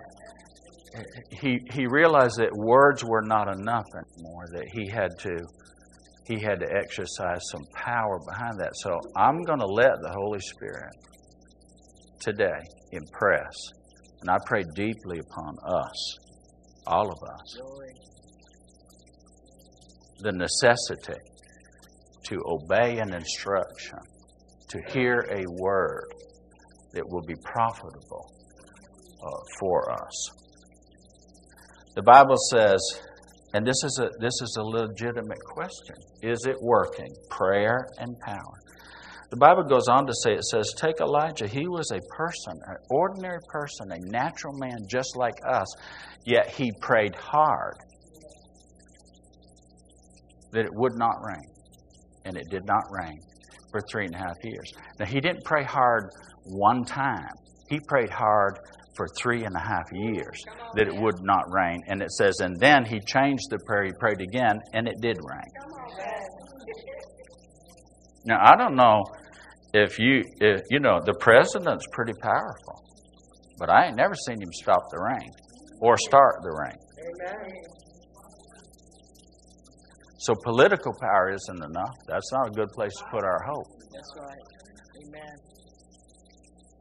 he 1.32 1.60
he 1.72 1.86
realized 1.86 2.38
that 2.38 2.52
words 2.54 3.04
were 3.04 3.22
not 3.22 3.48
enough 3.48 3.86
anymore. 3.94 4.46
That 4.52 4.68
he 4.74 4.90
had 4.90 5.18
to 5.20 5.38
he 6.26 6.42
had 6.42 6.60
to 6.62 6.68
exercise 6.72 7.42
some 7.52 7.66
power 7.74 8.20
behind 8.26 8.60
that. 8.60 8.72
So 8.76 9.00
I'm 9.16 9.44
going 9.44 9.60
to 9.60 9.68
let 9.68 10.02
the 10.02 10.12
Holy 10.12 10.40
Spirit 10.40 10.96
today 12.20 12.60
impress 12.92 13.54
and 14.24 14.30
I 14.30 14.38
pray 14.46 14.64
deeply 14.74 15.20
upon 15.20 15.58
us, 15.68 16.18
all 16.88 17.12
of 17.12 17.18
us, 17.30 17.58
the 20.20 20.32
necessity 20.32 21.20
to 22.26 22.42
obey 22.46 23.00
an 23.00 23.14
instruction, 23.14 24.00
to 24.70 24.80
hear 24.92 25.26
a 25.32 25.44
word 25.50 26.06
that 26.94 27.04
will 27.08 27.24
be 27.26 27.36
profitable 27.44 28.32
uh, 29.24 29.30
for 29.60 29.92
us. 29.92 30.30
The 31.96 32.04
Bible 32.04 32.38
says, 32.52 32.80
and 33.54 33.66
this 33.66 33.84
is 33.84 34.00
a 34.02 34.10
this 34.20 34.34
is 34.42 34.58
a 34.60 34.64
legitimate 34.64 35.44
question: 35.46 35.96
Is 36.24 36.46
it 36.48 36.56
working? 36.60 37.10
Prayer 37.30 37.86
and 38.00 38.18
power. 38.20 38.58
The 39.34 39.38
Bible 39.38 39.64
goes 39.64 39.88
on 39.88 40.06
to 40.06 40.14
say, 40.24 40.34
it 40.34 40.44
says, 40.44 40.72
Take 40.78 41.02
Elijah. 41.02 41.48
He 41.48 41.68
was 41.68 41.90
a 41.90 42.00
person, 42.16 42.54
an 42.68 42.76
ordinary 42.92 43.40
person, 43.50 43.92
a 43.92 43.98
natural 44.12 44.54
man 44.60 44.78
just 44.88 45.16
like 45.16 45.34
us, 45.48 45.66
yet 46.24 46.52
he 46.52 46.72
prayed 46.82 47.16
hard 47.16 47.74
that 50.52 50.66
it 50.66 50.74
would 50.74 50.94
not 50.98 51.16
rain. 51.24 51.53
And 52.26 52.38
it 52.38 52.50
did 52.50 52.66
not 52.66 52.84
rain 52.92 53.20
for 53.72 53.82
three 53.92 54.06
and 54.06 54.16
a 54.16 54.18
half 54.18 54.38
years. 54.44 54.72
Now, 55.00 55.06
he 55.06 55.20
didn't 55.20 55.44
pray 55.44 55.64
hard 55.64 56.10
one 56.46 56.86
time, 56.86 57.32
he 57.70 57.80
prayed 57.80 58.10
hard 58.10 58.60
for 58.96 59.08
three 59.20 59.44
and 59.44 59.56
a 59.56 59.60
half 59.60 59.92
years 59.92 60.44
that 60.76 60.88
it 60.88 60.96
would 60.96 61.22
not 61.22 61.52
rain. 61.52 61.82
And 61.88 62.02
it 62.02 62.12
says, 62.12 62.40
and 62.42 62.60
then 62.60 62.86
he 62.86 63.00
changed 63.00 63.50
the 63.50 63.58
prayer, 63.66 63.86
he 63.86 63.92
prayed 64.00 64.22
again, 64.22 64.60
and 64.74 64.88
it 64.88 64.96
did 65.02 65.18
rain. 65.18 65.52
Now, 68.26 68.38
I 68.42 68.56
don't 68.56 68.76
know 68.76 69.04
if 69.74 70.00
you, 70.00 70.24
if, 70.40 70.62
you 70.70 70.80
know, 70.80 71.00
the 71.04 71.16
president's 71.20 71.86
pretty 71.92 72.14
powerful, 72.22 72.86
but 73.58 73.70
I 73.70 73.88
ain't 73.88 73.98
never 73.98 74.14
seen 74.28 74.42
him 74.42 74.54
stop 74.54 74.84
the 74.92 75.00
rain 75.00 75.32
or 75.82 75.98
start 75.98 76.36
the 76.44 76.52
rain. 76.52 76.78
Amen. 77.00 77.83
So 80.24 80.34
political 80.42 80.94
power 81.02 81.34
isn't 81.34 81.64
enough. 81.66 81.96
That's 82.08 82.32
not 82.32 82.48
a 82.48 82.52
good 82.52 82.70
place 82.70 82.94
to 82.98 83.04
put 83.12 83.26
our 83.26 83.44
hope. 83.46 83.68
That's 83.94 84.14
right. 84.18 84.38
Amen. 85.06 85.36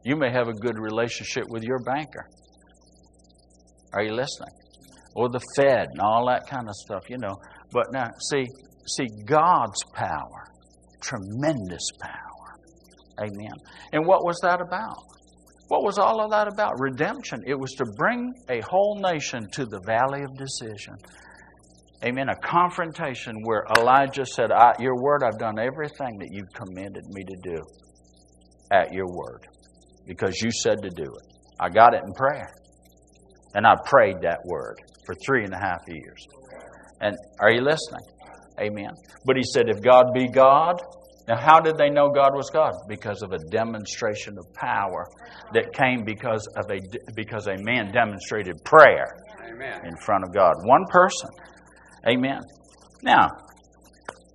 You 0.05 0.15
may 0.15 0.31
have 0.31 0.47
a 0.47 0.53
good 0.53 0.79
relationship 0.79 1.43
with 1.49 1.61
your 1.61 1.79
banker. 1.79 2.25
Are 3.91 4.01
you 4.01 4.13
listening? 4.13 4.53
Or 5.17 5.27
the 5.27 5.41
Fed 5.57 5.87
and 5.91 5.99
all 5.99 6.25
that 6.27 6.47
kind 6.49 6.69
of 6.69 6.73
stuff, 6.85 7.09
you 7.09 7.17
know. 7.17 7.35
But 7.73 7.87
now, 7.91 8.11
see, 8.29 8.45
see, 8.87 9.07
God's 9.25 9.83
power, 9.93 10.45
tremendous 11.01 11.89
power. 11.99 12.55
Amen. 13.19 13.55
And 13.91 14.07
what 14.07 14.23
was 14.23 14.39
that 14.41 14.61
about? 14.61 15.03
What 15.67 15.83
was 15.83 15.97
all 15.97 16.23
of 16.23 16.31
that 16.31 16.47
about? 16.47 16.79
Redemption. 16.79 17.43
It 17.45 17.59
was 17.59 17.71
to 17.73 17.85
bring 17.97 18.33
a 18.49 18.61
whole 18.61 19.01
nation 19.01 19.49
to 19.51 19.65
the 19.65 19.81
valley 19.85 20.21
of 20.23 20.37
decision. 20.37 20.95
Amen. 22.05 22.27
A 22.29 22.35
confrontation 22.35 23.35
where 23.43 23.65
Elijah 23.77 24.25
said, 24.25 24.49
Your 24.79 25.01
word, 25.01 25.23
I've 25.23 25.39
done 25.39 25.57
everything 25.57 26.17
that 26.19 26.29
you've 26.31 26.51
commanded 26.53 27.05
me 27.09 27.23
to 27.23 27.35
do 27.41 27.61
at 28.71 28.91
your 28.91 29.07
word 29.07 29.47
because 30.05 30.41
you 30.41 30.51
said 30.51 30.81
to 30.81 30.89
do 30.89 31.03
it. 31.03 31.33
I 31.59 31.69
got 31.69 31.93
it 31.93 32.01
in 32.05 32.13
prayer. 32.13 32.53
And 33.55 33.65
I 33.65 33.75
prayed 33.85 34.17
that 34.21 34.39
word 34.45 34.75
for 35.05 35.15
three 35.25 35.43
and 35.43 35.53
a 35.53 35.59
half 35.59 35.81
years. 35.87 36.27
And 36.99 37.15
are 37.39 37.51
you 37.51 37.61
listening? 37.61 38.05
Amen. 38.59 38.91
But 39.25 39.37
he 39.37 39.43
said, 39.43 39.69
If 39.69 39.81
God 39.81 40.07
be 40.13 40.27
God, 40.27 40.81
now, 41.27 41.39
how 41.39 41.61
did 41.61 41.77
they 41.77 41.89
know 41.89 42.09
God 42.09 42.35
was 42.35 42.49
God? 42.49 42.73
Because 42.89 43.21
of 43.21 43.31
a 43.31 43.37
demonstration 43.49 44.35
of 44.37 44.53
power 44.53 45.07
that 45.53 45.71
came 45.73 46.03
because 46.03 46.45
of 46.57 46.69
a 46.69 46.79
because 47.15 47.47
a 47.47 47.55
man 47.63 47.93
demonstrated 47.93 48.61
prayer 48.65 49.07
Amen. 49.47 49.85
in 49.85 49.95
front 50.03 50.25
of 50.25 50.33
God. 50.33 50.55
One 50.65 50.83
person. 50.89 51.29
Amen. 52.07 52.41
Now, 53.01 53.29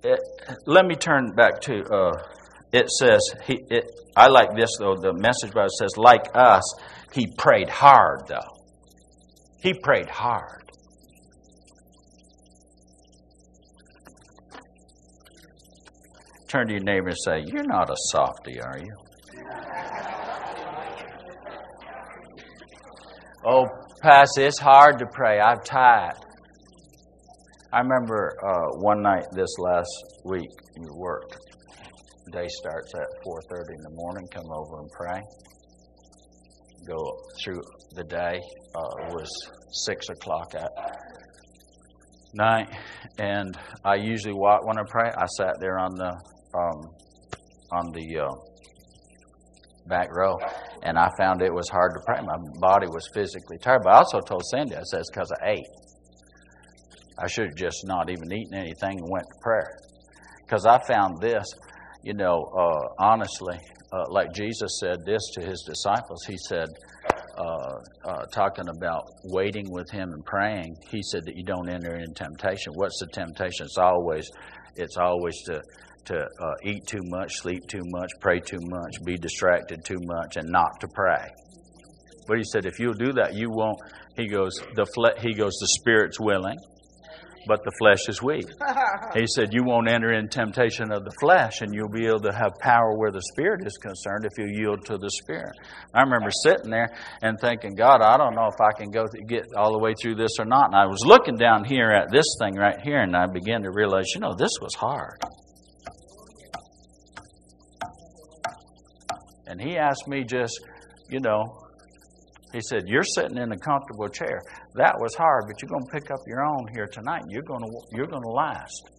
it, 0.03 0.19
let 0.65 0.85
me 0.85 0.95
turn 0.95 1.33
back 1.35 1.61
to. 1.61 1.83
Uh, 1.83 2.23
it 2.71 2.89
says 2.89 3.21
he. 3.45 3.59
It, 3.69 3.85
I 4.15 4.27
like 4.27 4.55
this 4.55 4.69
though. 4.79 4.95
The 4.95 5.13
message 5.13 5.53
Bible 5.53 5.69
says, 5.77 5.97
like 5.97 6.27
us, 6.33 6.63
he 7.13 7.27
prayed 7.37 7.69
hard 7.69 8.27
though. 8.27 8.59
He 9.61 9.73
prayed 9.73 10.09
hard. 10.09 10.71
Turn 16.47 16.67
to 16.67 16.73
your 16.73 16.83
neighbor 16.83 17.09
and 17.09 17.17
say, 17.17 17.43
You're 17.45 17.67
not 17.67 17.91
a 17.91 17.95
softy, 18.11 18.59
are 18.59 18.79
you? 18.79 18.95
Oh, 23.45 23.67
Pastor, 24.01 24.45
it's 24.45 24.59
hard 24.59 24.99
to 24.99 25.05
pray. 25.05 25.39
I've 25.39 25.63
tried. 25.63 26.15
I 27.71 27.81
remember 27.81 28.35
uh, 28.43 28.79
one 28.79 29.03
night 29.03 29.25
this 29.31 29.49
last 29.59 29.89
week, 30.25 30.49
we 30.79 30.87
worked. 30.91 31.37
day 32.31 32.47
starts 32.47 32.91
at 32.95 33.07
4:30 33.23 33.75
in 33.75 33.81
the 33.83 33.91
morning. 33.93 34.27
Come 34.33 34.51
over 34.51 34.79
and 34.79 34.89
pray. 34.91 35.21
Go 36.87 36.97
through 37.43 37.61
the 37.93 38.03
day. 38.05 38.41
Uh, 38.75 39.13
was 39.13 39.29
six 39.85 40.09
o'clock 40.09 40.55
at 40.55 40.71
night, 42.33 42.69
and 43.19 43.55
I 43.85 43.95
usually 43.95 44.33
walk 44.33 44.65
when 44.65 44.79
I 44.79 44.83
pray. 44.89 45.11
I 45.15 45.27
sat 45.37 45.53
there 45.59 45.77
on 45.77 45.93
the 45.93 46.11
um, 46.57 46.89
on 47.71 47.91
the 47.93 48.19
uh, 48.19 48.35
back 49.85 50.07
row, 50.11 50.37
and 50.81 50.97
I 50.97 51.09
found 51.19 51.43
it 51.43 51.53
was 51.53 51.69
hard 51.69 51.91
to 51.93 52.01
pray. 52.03 52.19
My 52.21 52.37
body 52.59 52.87
was 52.87 53.07
physically 53.13 53.59
tired. 53.59 53.81
But 53.83 53.93
I 53.93 53.97
also 53.97 54.21
told 54.21 54.43
Cindy, 54.49 54.75
I 54.75 54.81
said, 54.81 55.01
it's 55.01 55.11
because 55.11 55.31
I 55.43 55.49
ate. 55.51 55.67
I 57.21 57.27
should 57.27 57.47
have 57.47 57.55
just 57.55 57.85
not 57.85 58.09
even 58.09 58.31
eaten 58.31 58.55
anything 58.55 58.99
and 58.99 59.09
went 59.09 59.25
to 59.25 59.39
prayer. 59.41 59.77
Because 60.45 60.65
I 60.65 60.79
found 60.79 61.21
this, 61.21 61.45
you 62.03 62.13
know, 62.13 62.45
uh, 62.57 63.03
honestly, 63.03 63.59
uh, 63.91 64.05
like 64.09 64.33
Jesus 64.33 64.79
said 64.79 65.05
this 65.05 65.21
to 65.33 65.41
his 65.41 65.63
disciples. 65.67 66.23
He 66.25 66.37
said, 66.37 66.69
uh, 67.37 67.75
uh, 68.05 68.25
talking 68.33 68.67
about 68.69 69.03
waiting 69.23 69.65
with 69.69 69.89
him 69.91 70.11
and 70.13 70.23
praying, 70.25 70.75
he 70.89 71.01
said 71.03 71.25
that 71.25 71.35
you 71.35 71.43
don't 71.43 71.69
enter 71.69 71.95
in 71.95 72.13
temptation. 72.13 72.73
What's 72.73 72.99
the 72.99 73.07
temptation? 73.07 73.65
It's 73.65 73.77
always, 73.77 74.29
it's 74.75 74.97
always 74.97 75.35
to 75.45 75.61
to 76.05 76.27
uh, 76.41 76.53
eat 76.63 76.87
too 76.87 77.01
much, 77.03 77.31
sleep 77.35 77.67
too 77.67 77.83
much, 77.85 78.09
pray 78.19 78.39
too 78.39 78.59
much, 78.61 78.95
be 79.05 79.15
distracted 79.15 79.85
too 79.85 79.99
much, 80.05 80.37
and 80.37 80.49
not 80.49 80.79
to 80.81 80.87
pray. 80.87 81.27
But 82.27 82.37
he 82.37 82.43
said, 82.43 82.65
if 82.65 82.79
you'll 82.79 82.93
do 82.93 83.13
that, 83.13 83.35
you 83.35 83.49
won't. 83.49 83.77
He 84.15 84.27
goes, 84.27 84.53
the 84.75 84.87
fle- 84.95 85.19
he 85.19 85.33
goes, 85.33 85.53
the 85.59 85.67
spirit's 85.79 86.19
willing, 86.19 86.57
but 87.49 87.63
the 87.63 87.71
flesh 87.79 88.07
is 88.07 88.21
weak. 88.21 88.45
He 89.15 89.25
said, 89.25 89.49
you 89.53 89.63
won't 89.63 89.89
enter 89.89 90.13
in 90.13 90.29
temptation 90.29 90.91
of 90.91 91.03
the 91.03 91.11
flesh, 91.19 91.61
and 91.61 91.73
you'll 91.73 91.89
be 91.89 92.05
able 92.05 92.19
to 92.21 92.31
have 92.31 92.53
power 92.59 92.95
where 92.95 93.11
the 93.11 93.23
spirit 93.33 93.65
is 93.65 93.75
concerned 93.77 94.23
if 94.23 94.37
you 94.37 94.45
yield 94.45 94.85
to 94.85 94.99
the 94.99 95.09
spirit. 95.09 95.53
I 95.95 96.01
remember 96.01 96.29
sitting 96.45 96.69
there 96.69 96.93
and 97.23 97.39
thinking, 97.39 97.73
God, 97.73 98.01
I 98.03 98.17
don't 98.17 98.35
know 98.35 98.47
if 98.47 98.61
I 98.61 98.71
can 98.77 98.91
go 98.91 99.05
get 99.27 99.47
all 99.57 99.71
the 99.71 99.79
way 99.79 99.93
through 99.99 100.15
this 100.15 100.37
or 100.39 100.45
not. 100.45 100.67
And 100.67 100.75
I 100.75 100.85
was 100.85 101.03
looking 101.03 101.37
down 101.37 101.63
here 101.65 101.89
at 101.89 102.11
this 102.11 102.25
thing 102.39 102.53
right 102.55 102.79
here, 102.79 102.99
and 102.99 103.15
I 103.15 103.25
began 103.25 103.63
to 103.63 103.71
realize, 103.71 104.05
you 104.13 104.21
know, 104.21 104.35
this 104.37 104.51
was 104.61 104.75
hard. 104.75 105.19
And 109.47 109.59
he 109.59 109.75
asked 109.75 110.07
me 110.07 110.23
just, 110.23 110.59
you 111.09 111.19
know, 111.19 111.68
he 112.53 112.61
said, 112.61 112.83
You're 112.87 113.03
sitting 113.03 113.37
in 113.37 113.51
a 113.51 113.57
comfortable 113.57 114.07
chair. 114.07 114.41
That 114.75 114.95
was 114.99 115.13
hard, 115.15 115.45
but 115.47 115.61
you're 115.61 115.69
going 115.69 115.85
to 115.85 115.91
pick 115.91 116.11
up 116.11 116.19
your 116.27 116.43
own 116.43 116.65
here 116.73 116.87
tonight. 116.87 117.23
You're 117.29 117.43
going 117.43 117.61
to, 117.61 117.69
you're 117.91 118.07
going 118.07 118.23
to 118.23 118.29
last. 118.29 118.89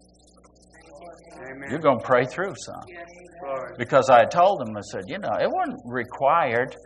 Amen. 1.43 1.71
You're 1.71 1.81
going 1.81 1.99
to 1.99 2.05
pray 2.05 2.25
through 2.27 2.55
some. 2.57 2.83
Glory. 3.41 3.75
Because 3.79 4.11
I 4.11 4.25
told 4.25 4.63
him, 4.63 4.77
I 4.77 4.81
said, 4.83 5.03
You 5.07 5.19
know, 5.19 5.33
it 5.41 5.51
wasn't 5.51 5.81
required 5.85 6.77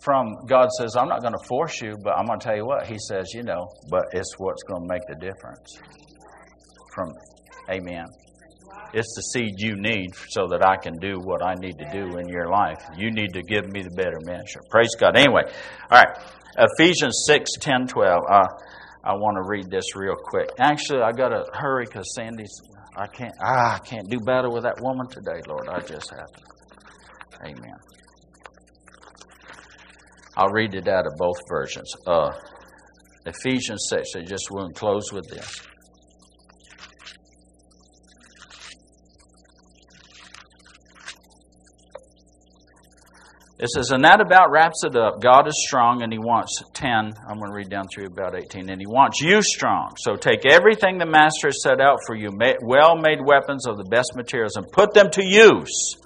from 0.00 0.34
God 0.46 0.68
says, 0.78 0.96
I'm 0.96 1.08
not 1.08 1.20
going 1.20 1.34
to 1.34 1.46
force 1.46 1.80
you, 1.82 1.94
but 2.02 2.16
I'm 2.16 2.24
going 2.24 2.40
to 2.40 2.44
tell 2.44 2.56
you 2.56 2.66
what. 2.66 2.86
He 2.86 2.96
says, 2.98 3.32
You 3.34 3.42
know, 3.42 3.68
but 3.90 4.06
it's 4.12 4.34
what's 4.38 4.62
going 4.62 4.82
to 4.82 4.88
make 4.88 5.02
the 5.06 5.14
difference. 5.14 5.78
From, 6.94 7.12
Amen. 7.70 8.06
It's 8.92 9.14
the 9.14 9.22
seed 9.22 9.54
you 9.58 9.76
need 9.76 10.14
so 10.30 10.48
that 10.48 10.66
I 10.66 10.76
can 10.76 10.98
do 10.98 11.18
what 11.20 11.42
I 11.44 11.54
need 11.54 11.78
to 11.78 11.88
do 11.92 12.18
in 12.18 12.28
your 12.28 12.48
life. 12.48 12.82
You 12.96 13.10
need 13.10 13.32
to 13.34 13.42
give 13.42 13.70
me 13.70 13.82
the 13.82 13.90
better 13.90 14.18
measure. 14.24 14.60
Praise 14.70 14.94
God. 14.98 15.16
Anyway, 15.16 15.42
all 15.90 15.98
right. 15.98 16.18
Ephesians 16.58 17.24
6 17.26 17.50
10, 17.60 17.86
12. 17.86 18.24
Uh, 18.28 18.46
I 19.04 19.14
want 19.14 19.36
to 19.36 19.48
read 19.48 19.70
this 19.70 19.96
real 19.96 20.16
quick. 20.16 20.50
Actually, 20.58 21.02
I 21.02 21.12
got 21.12 21.28
to 21.28 21.44
hurry 21.52 21.86
because 21.86 22.14
Sandy's. 22.14 22.60
I 22.96 23.06
can't. 23.06 23.34
Ah, 23.40 23.76
I 23.76 23.78
can't 23.78 24.10
do 24.10 24.18
battle 24.18 24.52
with 24.52 24.64
that 24.64 24.80
woman 24.80 25.06
today, 25.08 25.40
Lord. 25.46 25.68
I 25.68 25.80
just 25.80 26.10
have 26.10 26.26
to. 26.32 26.42
Amen. 27.46 27.76
I'll 30.36 30.50
read 30.50 30.74
it 30.74 30.88
out 30.88 31.06
of 31.06 31.16
both 31.16 31.38
versions. 31.48 31.92
Uh, 32.06 32.32
Ephesians 33.26 33.86
6. 33.88 34.16
I 34.16 34.22
just 34.22 34.50
want 34.50 34.74
to 34.74 34.78
close 34.78 35.12
with 35.12 35.28
this. 35.28 35.62
It 43.62 43.68
says, 43.68 43.90
and 43.90 44.04
that 44.04 44.22
about 44.22 44.50
wraps 44.50 44.84
it 44.84 44.96
up. 44.96 45.20
God 45.20 45.46
is 45.46 45.64
strong 45.66 46.02
and 46.02 46.10
He 46.10 46.18
wants 46.18 46.62
10. 46.72 46.88
I'm 46.88 47.38
going 47.38 47.50
to 47.50 47.54
read 47.54 47.68
down 47.68 47.88
through 47.92 48.06
about 48.06 48.34
18. 48.34 48.70
And 48.70 48.80
He 48.80 48.86
wants 48.86 49.20
you 49.20 49.42
strong. 49.42 49.92
So 49.98 50.16
take 50.16 50.46
everything 50.46 50.96
the 50.96 51.04
Master 51.04 51.48
has 51.48 51.62
set 51.62 51.78
out 51.78 51.98
for 52.06 52.16
you, 52.16 52.30
well 52.62 52.96
made 52.96 53.18
weapons 53.22 53.66
of 53.66 53.76
the 53.76 53.84
best 53.84 54.16
materials, 54.16 54.56
and 54.56 54.66
put 54.72 54.94
them 54.94 55.10
to 55.10 55.22
use 55.22 55.96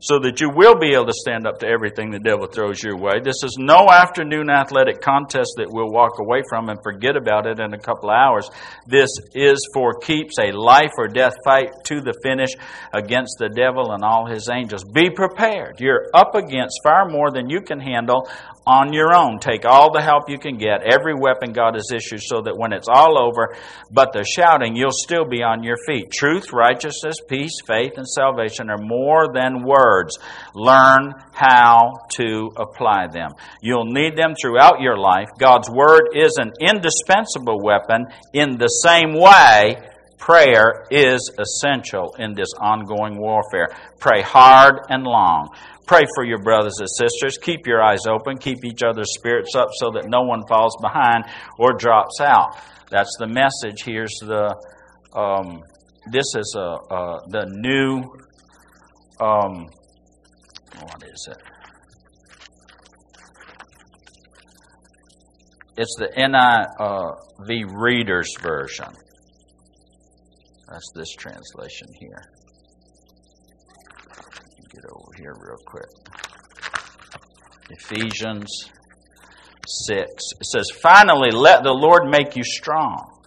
so 0.00 0.18
that 0.20 0.40
you 0.40 0.50
will 0.54 0.78
be 0.78 0.94
able 0.94 1.06
to 1.06 1.12
stand 1.12 1.46
up 1.46 1.58
to 1.60 1.66
everything 1.66 2.10
the 2.10 2.18
devil 2.18 2.46
throws 2.46 2.82
your 2.82 2.96
way. 2.96 3.20
This 3.22 3.42
is 3.42 3.56
no 3.58 3.88
afternoon 3.90 4.50
athletic 4.50 5.00
contest 5.00 5.54
that 5.56 5.68
we'll 5.70 5.90
walk 5.90 6.18
away 6.20 6.42
from 6.48 6.68
and 6.68 6.78
forget 6.82 7.16
about 7.16 7.46
it 7.46 7.60
in 7.60 7.74
a 7.74 7.78
couple 7.78 8.10
hours. 8.10 8.48
This 8.86 9.10
is 9.34 9.58
for 9.74 9.98
keeps 9.98 10.38
a 10.38 10.52
life 10.52 10.92
or 10.96 11.08
death 11.08 11.34
fight 11.44 11.70
to 11.84 12.00
the 12.00 12.14
finish 12.22 12.50
against 12.92 13.36
the 13.38 13.48
devil 13.48 13.92
and 13.92 14.04
all 14.04 14.26
his 14.26 14.48
angels. 14.48 14.84
Be 14.84 15.10
prepared. 15.10 15.80
You're 15.80 16.06
up 16.14 16.34
against 16.34 16.80
far 16.82 17.08
more 17.08 17.30
than 17.30 17.50
you 17.50 17.60
can 17.60 17.80
handle 17.80 18.28
on 18.68 18.92
your 18.92 19.14
own. 19.14 19.38
Take 19.38 19.64
all 19.64 19.90
the 19.90 20.02
help 20.02 20.28
you 20.28 20.38
can 20.38 20.58
get, 20.58 20.82
every 20.92 21.14
weapon 21.14 21.52
God 21.52 21.74
has 21.74 21.90
issued, 21.90 22.20
so 22.22 22.42
that 22.42 22.56
when 22.56 22.74
it's 22.74 22.86
all 22.86 23.18
over, 23.18 23.56
but 23.90 24.12
the 24.12 24.24
shouting, 24.24 24.76
you'll 24.76 24.90
still 24.92 25.24
be 25.24 25.42
on 25.42 25.62
your 25.62 25.78
feet. 25.86 26.12
Truth, 26.12 26.52
righteousness, 26.52 27.16
peace, 27.26 27.62
faith, 27.66 27.92
and 27.96 28.06
salvation 28.06 28.68
are 28.68 28.78
more 28.78 29.32
than 29.32 29.64
words. 29.64 30.18
Learn 30.54 31.14
how 31.32 31.94
to 32.12 32.50
apply 32.56 33.06
them. 33.10 33.30
You'll 33.62 33.90
need 33.90 34.16
them 34.16 34.34
throughout 34.38 34.82
your 34.82 34.98
life. 34.98 35.28
God's 35.38 35.70
Word 35.70 36.10
is 36.14 36.36
an 36.38 36.52
indispensable 36.60 37.62
weapon 37.62 38.06
in 38.34 38.58
the 38.58 38.68
same 38.68 39.14
way 39.14 39.76
prayer 40.18 40.84
is 40.90 41.30
essential 41.38 42.14
in 42.18 42.34
this 42.34 42.48
ongoing 42.60 43.18
warfare. 43.18 43.68
Pray 43.98 44.20
hard 44.20 44.80
and 44.90 45.04
long. 45.04 45.54
Pray 45.88 46.04
for 46.14 46.22
your 46.22 46.38
brothers 46.38 46.76
and 46.80 46.88
sisters. 46.88 47.38
Keep 47.40 47.66
your 47.66 47.82
eyes 47.82 48.06
open. 48.06 48.36
Keep 48.36 48.62
each 48.62 48.82
other's 48.82 49.14
spirits 49.14 49.54
up 49.56 49.68
so 49.72 49.90
that 49.92 50.04
no 50.06 50.20
one 50.20 50.46
falls 50.46 50.76
behind 50.82 51.24
or 51.58 51.72
drops 51.72 52.20
out. 52.20 52.58
That's 52.90 53.16
the 53.18 53.26
message. 53.26 53.84
Here's 53.84 54.14
the. 54.20 54.54
Um, 55.16 55.62
this 56.12 56.26
is 56.36 56.54
a, 56.58 56.76
the 57.28 57.46
new. 57.48 58.02
Um, 59.18 59.66
what 60.78 61.02
is 61.04 61.28
it? 61.30 61.38
It's 65.78 65.96
the 65.98 66.08
NIV 66.18 67.72
Reader's 67.72 68.34
Version. 68.42 68.92
That's 70.68 70.92
this 70.94 71.10
translation 71.14 71.88
here. 71.98 72.30
Get 74.80 74.92
over 74.92 75.10
here 75.16 75.34
real 75.40 75.58
quick. 75.66 75.88
Ephesians 77.70 78.70
6. 79.66 80.00
It 80.00 80.46
says, 80.46 80.70
Finally, 80.80 81.32
let 81.32 81.64
the 81.64 81.72
Lord 81.72 82.08
make 82.08 82.36
you 82.36 82.44
strong. 82.44 83.17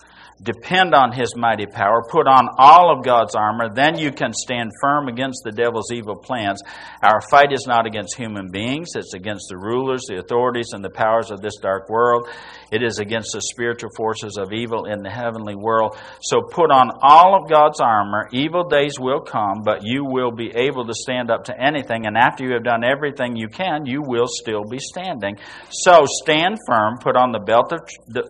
Depend 0.44 0.96
on 0.96 1.12
his 1.12 1.36
mighty 1.36 1.68
power. 1.68 2.02
Put 2.10 2.28
on 2.28 2.50
all 2.58 2.92
of 2.92 3.06
God's 3.06 3.36
armor. 3.36 3.70
Then 3.74 3.98
you 3.98 4.12
can 4.12 4.34
stand 4.34 4.72
firm 4.82 5.08
against 5.08 5.44
the 5.44 5.52
devil's 5.52 5.92
evil 5.92 6.16
plans. 6.16 6.62
Our 7.04 7.22
fight 7.30 7.54
is 7.54 7.68
not 7.68 7.86
against 7.86 8.18
human 8.18 8.50
beings, 8.50 8.90
it's 8.96 9.14
against 9.14 9.48
the 9.50 9.58
rulers, 9.58 10.06
the 10.08 10.18
authorities, 10.18 10.70
and 10.72 10.84
the 10.84 10.90
powers 10.90 11.30
of 11.30 11.42
this 11.42 11.58
dark 11.62 11.90
world. 11.90 12.28
It 12.72 12.82
is 12.82 13.00
against 13.00 13.34
the 13.34 13.42
spiritual 13.42 13.92
forces 13.96 14.38
of 14.40 14.54
evil 14.54 14.86
in 14.86 15.04
the 15.04 15.10
heavenly 15.12 15.56
world. 15.56 15.98
So 16.22 16.42
put 16.42 16.72
on 16.72 16.90
all 17.02 17.36
of 17.36 17.50
God's 17.50 17.80
armor. 17.80 18.30
Evil 18.32 18.64
days 18.68 18.94
will 18.98 19.22
come, 19.22 19.62
but 19.64 19.82
you 19.84 20.06
will 20.06 20.32
be 20.32 20.52
able 20.56 20.86
to 20.88 20.94
stand 20.94 21.30
up 21.30 21.46
to 21.46 21.62
anything. 21.62 22.08
And 22.08 22.18
after 22.18 22.46
you 22.46 22.54
have 22.54 22.64
done 22.64 22.84
everything 22.84 23.36
you 23.36 23.50
can, 23.50 23.86
you 23.86 24.02
will 24.02 24.28
still 24.28 24.64
be 24.64 24.80
standing. 24.80 25.38
So 25.70 26.06
stand 26.24 26.58
firm. 26.66 26.98
Put 26.98 27.16
on 27.16 27.32
the 27.32 27.40
belt 27.40 27.74
of 27.74 27.82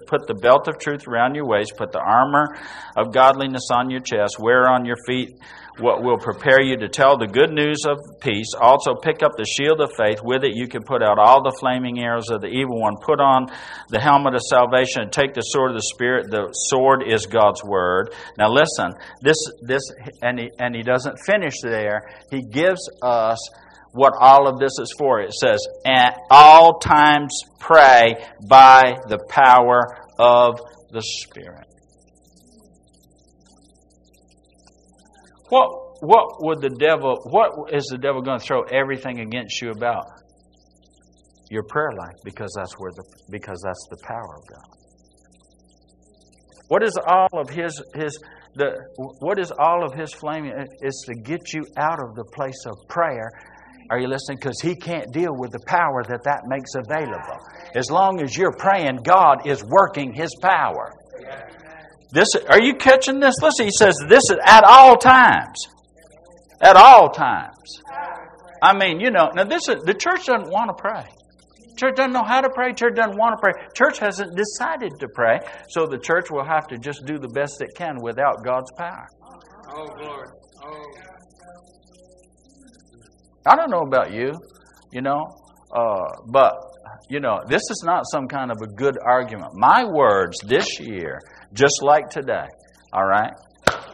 put 0.08 0.28
the 0.28 0.34
belt 0.34 0.68
of 0.68 0.80
truth 0.80 1.08
around 1.08 1.36
your 1.36 1.46
waist. 1.46 1.74
Put 1.78 1.92
the 1.92 2.01
armor 2.02 2.58
of 2.96 3.14
godliness 3.14 3.68
on 3.72 3.90
your 3.90 4.02
chest. 4.02 4.38
Wear 4.40 4.70
on 4.70 4.86
your 4.86 4.98
feet 5.08 5.40
what 5.80 6.04
will 6.04 6.18
prepare 6.18 6.62
you 6.62 6.78
to 6.78 6.90
tell 6.90 7.18
the 7.18 7.28
good 7.28 7.50
news 7.50 7.86
of 7.88 7.98
peace. 8.20 8.54
Also, 8.60 8.94
pick 8.96 9.24
up 9.24 9.32
the 9.38 9.46
shield 9.46 9.80
of 9.82 9.92
faith. 9.98 10.20
With 10.24 10.44
it, 10.44 10.56
you 10.56 10.68
can 10.68 10.84
put 10.84 11.02
out 11.02 11.18
all 11.18 11.44
the 11.44 11.56
flaming 11.60 12.00
arrows 12.00 12.30
of 12.30 12.42
the 12.42 12.48
evil 12.48 12.80
one. 12.80 12.98
Put 13.02 13.20
on 13.20 13.48
the 13.90 14.00
helmet 14.00 14.36
of 14.36 14.42
salvation 14.42 15.04
and 15.04 15.12
take 15.12 15.34
the 15.34 15.42
sword 15.42 15.72
of 15.72 15.78
the 15.78 15.90
Spirit. 15.94 16.30
The 16.30 16.52
sword 16.52 17.04
is 17.08 17.26
God's 17.26 17.64
word. 17.64 18.14
Now, 18.38 18.52
listen, 18.52 18.94
this, 19.22 19.38
this, 19.62 19.82
and 20.22 20.40
he, 20.40 20.52
and 20.60 20.76
he 20.76 20.84
doesn't 20.84 21.18
finish 21.26 21.62
there. 21.64 22.10
He 22.30 22.42
gives 22.42 22.90
us 23.02 23.40
what 23.94 24.14
all 24.20 24.48
of 24.48 24.60
this 24.60 24.78
is 24.80 24.94
for. 24.98 25.22
It 25.22 25.34
says, 25.34 25.66
at 25.86 26.20
all 26.30 26.80
times 26.80 27.42
pray 27.60 28.16
by 28.48 28.98
the 29.08 29.20
power 29.30 29.98
of 30.20 30.60
the 30.92 31.02
Spirit. 31.02 31.71
What 35.52 36.02
what 36.02 36.44
would 36.44 36.62
the 36.62 36.70
devil 36.70 37.20
what 37.26 37.74
is 37.74 37.86
the 37.92 37.98
devil 37.98 38.22
going 38.22 38.40
to 38.40 38.46
throw 38.46 38.62
everything 38.72 39.20
against 39.20 39.62
you 39.62 39.72
about? 39.72 40.06
Your 41.50 41.64
prayer 41.64 41.92
life 41.92 42.16
because 42.24 42.54
that's 42.56 42.74
where 42.80 42.92
the 42.96 43.04
because 43.30 43.62
that's 43.62 43.86
the 43.90 43.98
power 44.08 44.38
of 44.38 44.48
God. 44.48 44.70
What 46.70 46.84
is 46.84 46.98
all 47.06 47.28
of 47.34 47.50
his 47.50 47.84
his 47.94 48.18
the 48.56 48.80
what 49.20 49.40
is 49.40 49.52
all 49.60 49.84
of 49.84 49.94
his 49.94 50.14
flaming? 50.14 50.54
is 50.82 51.04
to 51.08 51.16
get 51.22 51.52
you 51.54 51.66
out 51.78 52.00
of 52.02 52.16
the 52.16 52.24
place 52.34 52.64
of 52.66 52.78
prayer 52.88 53.30
are 53.90 54.00
you 54.00 54.08
listening? 54.08 54.38
Because 54.40 54.62
he 54.62 54.74
can't 54.74 55.12
deal 55.12 55.36
with 55.36 55.52
the 55.52 55.60
power 55.68 56.02
that 56.08 56.24
that 56.24 56.44
makes 56.48 56.72
available. 56.76 57.46
As 57.76 57.92
long 57.92 58.22
as 58.22 58.38
you're 58.38 58.56
praying, 58.58 59.00
God 59.04 59.46
is 59.46 59.62
working 59.66 60.14
his 60.14 60.34
power. 60.42 60.94
This, 62.14 62.28
are 62.50 62.62
you 62.62 62.76
catching 62.76 63.20
this? 63.20 63.36
Listen, 63.42 63.66
he 63.66 63.72
says 63.72 63.96
this 64.08 64.24
is 64.30 64.38
at 64.46 64.64
all 64.64 64.98
times. 64.98 65.68
At 66.62 66.76
all 66.76 67.10
times. 67.10 67.82
I 68.62 68.78
mean, 68.78 69.00
you 69.00 69.10
know, 69.12 69.30
now 69.34 69.46
this 69.46 69.68
is, 69.68 69.82
the 69.84 69.94
church 69.94 70.26
doesn't 70.26 70.50
want 70.50 70.70
to 70.70 70.82
pray. 70.82 71.04
Church 71.78 71.96
doesn't 71.96 72.12
know 72.12 72.24
how 72.24 72.42
to 72.42 72.50
pray. 72.54 72.74
Church 72.74 72.96
doesn't 72.96 73.18
want 73.18 73.36
to 73.36 73.42
pray. 73.42 73.54
Church 73.74 73.98
hasn't 73.98 74.38
decided 74.38 74.92
to 75.00 75.08
pray, 75.16 75.40
so 75.70 75.88
the 75.88 75.98
church 75.98 76.30
will 76.30 76.46
have 76.46 76.68
to 76.68 76.78
just 76.78 77.06
do 77.06 77.18
the 77.18 77.30
best 77.30 77.62
it 77.62 77.70
can 77.76 77.98
without 78.02 78.44
God's 78.44 78.72
power. 78.78 79.08
Oh, 79.70 79.88
glory. 79.88 80.28
Oh. 80.64 80.86
I 83.48 83.56
don't 83.56 83.72
know 83.72 83.82
about 83.82 84.14
you, 84.14 84.34
you 84.92 85.02
know, 85.02 85.26
uh, 85.76 86.06
but, 86.28 86.54
you 87.10 87.20
know, 87.20 87.40
this 87.48 87.62
is 87.72 87.82
not 87.84 88.04
some 88.12 88.28
kind 88.28 88.52
of 88.52 88.58
a 88.62 88.68
good 88.68 89.00
argument. 89.04 89.56
My 89.56 89.84
words 89.84 90.38
this 90.46 90.80
year, 90.80 91.20
just 91.54 91.82
like 91.82 92.10
today, 92.10 92.48
all 92.94 93.06
right, 93.06 93.34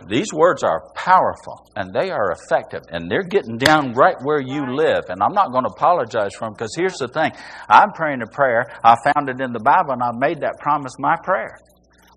these 0.08 0.32
words 0.34 0.64
are 0.64 0.89
powerful 0.95 1.70
and 1.76 1.93
they 1.93 2.12
are 2.12 2.32
effective 2.32 2.82
and 2.89 3.10
they're 3.10 3.24
getting 3.24 3.58
down 3.58 3.93
right 3.93 4.16
where 4.22 4.39
you 4.39 4.76
live. 4.76 5.05
And 5.10 5.22
I'm 5.22 5.34
not 5.34 5.51
going 5.51 5.64
to 5.64 5.72
apologize 5.72 6.34
for 6.36 6.45
them 6.45 6.53
because 6.53 6.74
here's 6.76 6.97
the 6.97 7.08
thing 7.08 7.32
I'm 7.68 7.91
praying 7.91 8.22
a 8.22 8.28
prayer, 8.28 8.66
I 8.84 8.95
found 9.03 9.30
it 9.30 9.41
in 9.41 9.51
the 9.51 9.60
Bible, 9.60 9.93
and 9.93 10.03
I 10.03 10.12
made 10.14 10.41
that 10.41 10.60
promise 10.60 10.93
my 10.99 11.16
prayer 11.24 11.60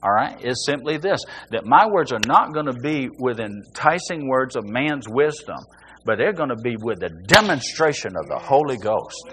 all 0.03 0.13
right, 0.13 0.43
is 0.45 0.65
simply 0.65 0.97
this 0.97 1.21
that 1.51 1.67
my 1.67 1.87
words 1.87 2.13
are 2.13 2.21
not 2.27 2.53
going 2.55 2.67
to 2.67 2.73
be 2.73 3.09
with 3.19 3.41
enticing 3.41 4.29
words 4.29 4.57
of 4.57 4.65
man's 4.65 5.07
wisdom, 5.09 5.59
but 6.05 6.17
they're 6.17 6.33
going 6.33 6.49
to 6.49 6.57
be 6.57 6.77
with 6.81 7.01
the 7.01 7.11
demonstration 7.11 8.17
of 8.17 8.27
the 8.29 8.39
Holy 8.39 8.79
Ghost. 8.79 9.29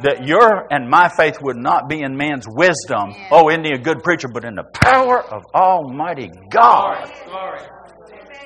That 0.00 0.26
your 0.26 0.66
and 0.72 0.88
my 0.88 1.08
faith 1.08 1.38
would 1.42 1.56
not 1.56 1.88
be 1.88 2.02
in 2.02 2.16
man's 2.16 2.46
wisdom, 2.48 3.14
oh, 3.30 3.48
isn't 3.50 3.64
he 3.64 3.72
a 3.72 3.78
good 3.78 4.02
preacher, 4.02 4.28
but 4.32 4.44
in 4.44 4.54
the 4.54 4.64
power 4.64 5.22
of 5.22 5.44
Almighty 5.54 6.30
God 6.50 7.10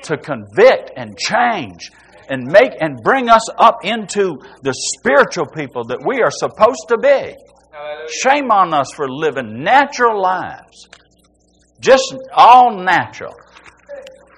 to 0.03 0.17
convict 0.17 0.91
and 0.95 1.17
change 1.17 1.91
and 2.29 2.45
make 2.45 2.71
and 2.79 2.97
bring 3.03 3.29
us 3.29 3.49
up 3.57 3.83
into 3.83 4.37
the 4.61 4.73
spiritual 4.73 5.45
people 5.47 5.85
that 5.85 5.99
we 6.05 6.21
are 6.21 6.31
supposed 6.31 6.85
to 6.89 6.97
be. 6.97 7.35
Shame 8.09 8.51
on 8.51 8.73
us 8.73 8.91
for 8.93 9.09
living 9.09 9.63
natural 9.63 10.21
lives. 10.21 10.89
Just 11.79 12.15
all 12.33 12.77
natural. 12.83 13.33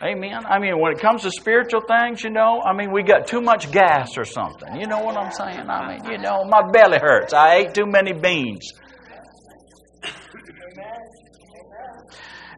Amen. 0.02 0.46
I 0.46 0.60
mean, 0.60 0.80
when 0.80 0.94
it 0.94 1.00
comes 1.00 1.24
to 1.24 1.32
spiritual 1.32 1.82
things, 1.82 2.24
you 2.24 2.30
know, 2.30 2.62
I 2.62 2.74
mean, 2.74 2.92
we 2.94 3.04
got 3.04 3.28
too 3.28 3.42
much 3.42 3.70
gas 3.70 4.18
or 4.18 4.24
something. 4.24 4.80
You 4.80 4.88
know 4.88 5.00
what 5.00 5.18
I'm 5.18 5.32
saying? 5.34 5.70
I 5.70 5.98
mean, 5.98 6.10
you 6.10 6.18
know, 6.18 6.46
my 6.46 6.62
belly 6.72 7.00
hurts. 7.00 7.34
I 7.34 7.56
ate 7.56 7.74
too 7.74 7.86
many 7.86 8.14
beans. 8.14 8.72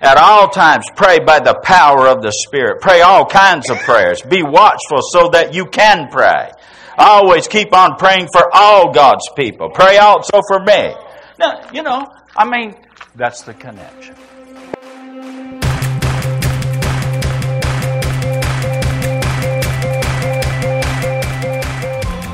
At 0.02 0.18
all 0.18 0.50
times, 0.50 0.86
pray 0.96 1.20
by 1.20 1.40
the 1.40 1.60
power 1.64 2.08
of 2.08 2.22
the 2.22 2.32
Spirit. 2.32 2.82
Pray 2.82 3.02
all 3.02 3.26
kinds 3.26 3.70
of 3.70 3.78
prayers. 3.80 4.22
Be 4.22 4.44
watchful 4.44 5.00
so 5.12 5.30
that 5.30 5.54
you 5.54 5.66
can 5.66 6.10
pray. 6.10 6.52
Always 6.98 7.48
keep 7.48 7.74
on 7.74 7.98
praying 7.98 8.28
for 8.34 8.50
all 8.54 8.92
God's 8.92 9.28
people. 9.36 9.70
Pray 9.70 9.98
also 9.98 10.42
for 10.48 10.60
me. 10.60 10.94
Now, 11.40 11.70
you 11.72 11.82
know, 11.82 12.08
I 12.36 12.48
mean, 12.48 12.76
that's 13.16 13.42
the 13.42 13.54
connection. 13.54 14.16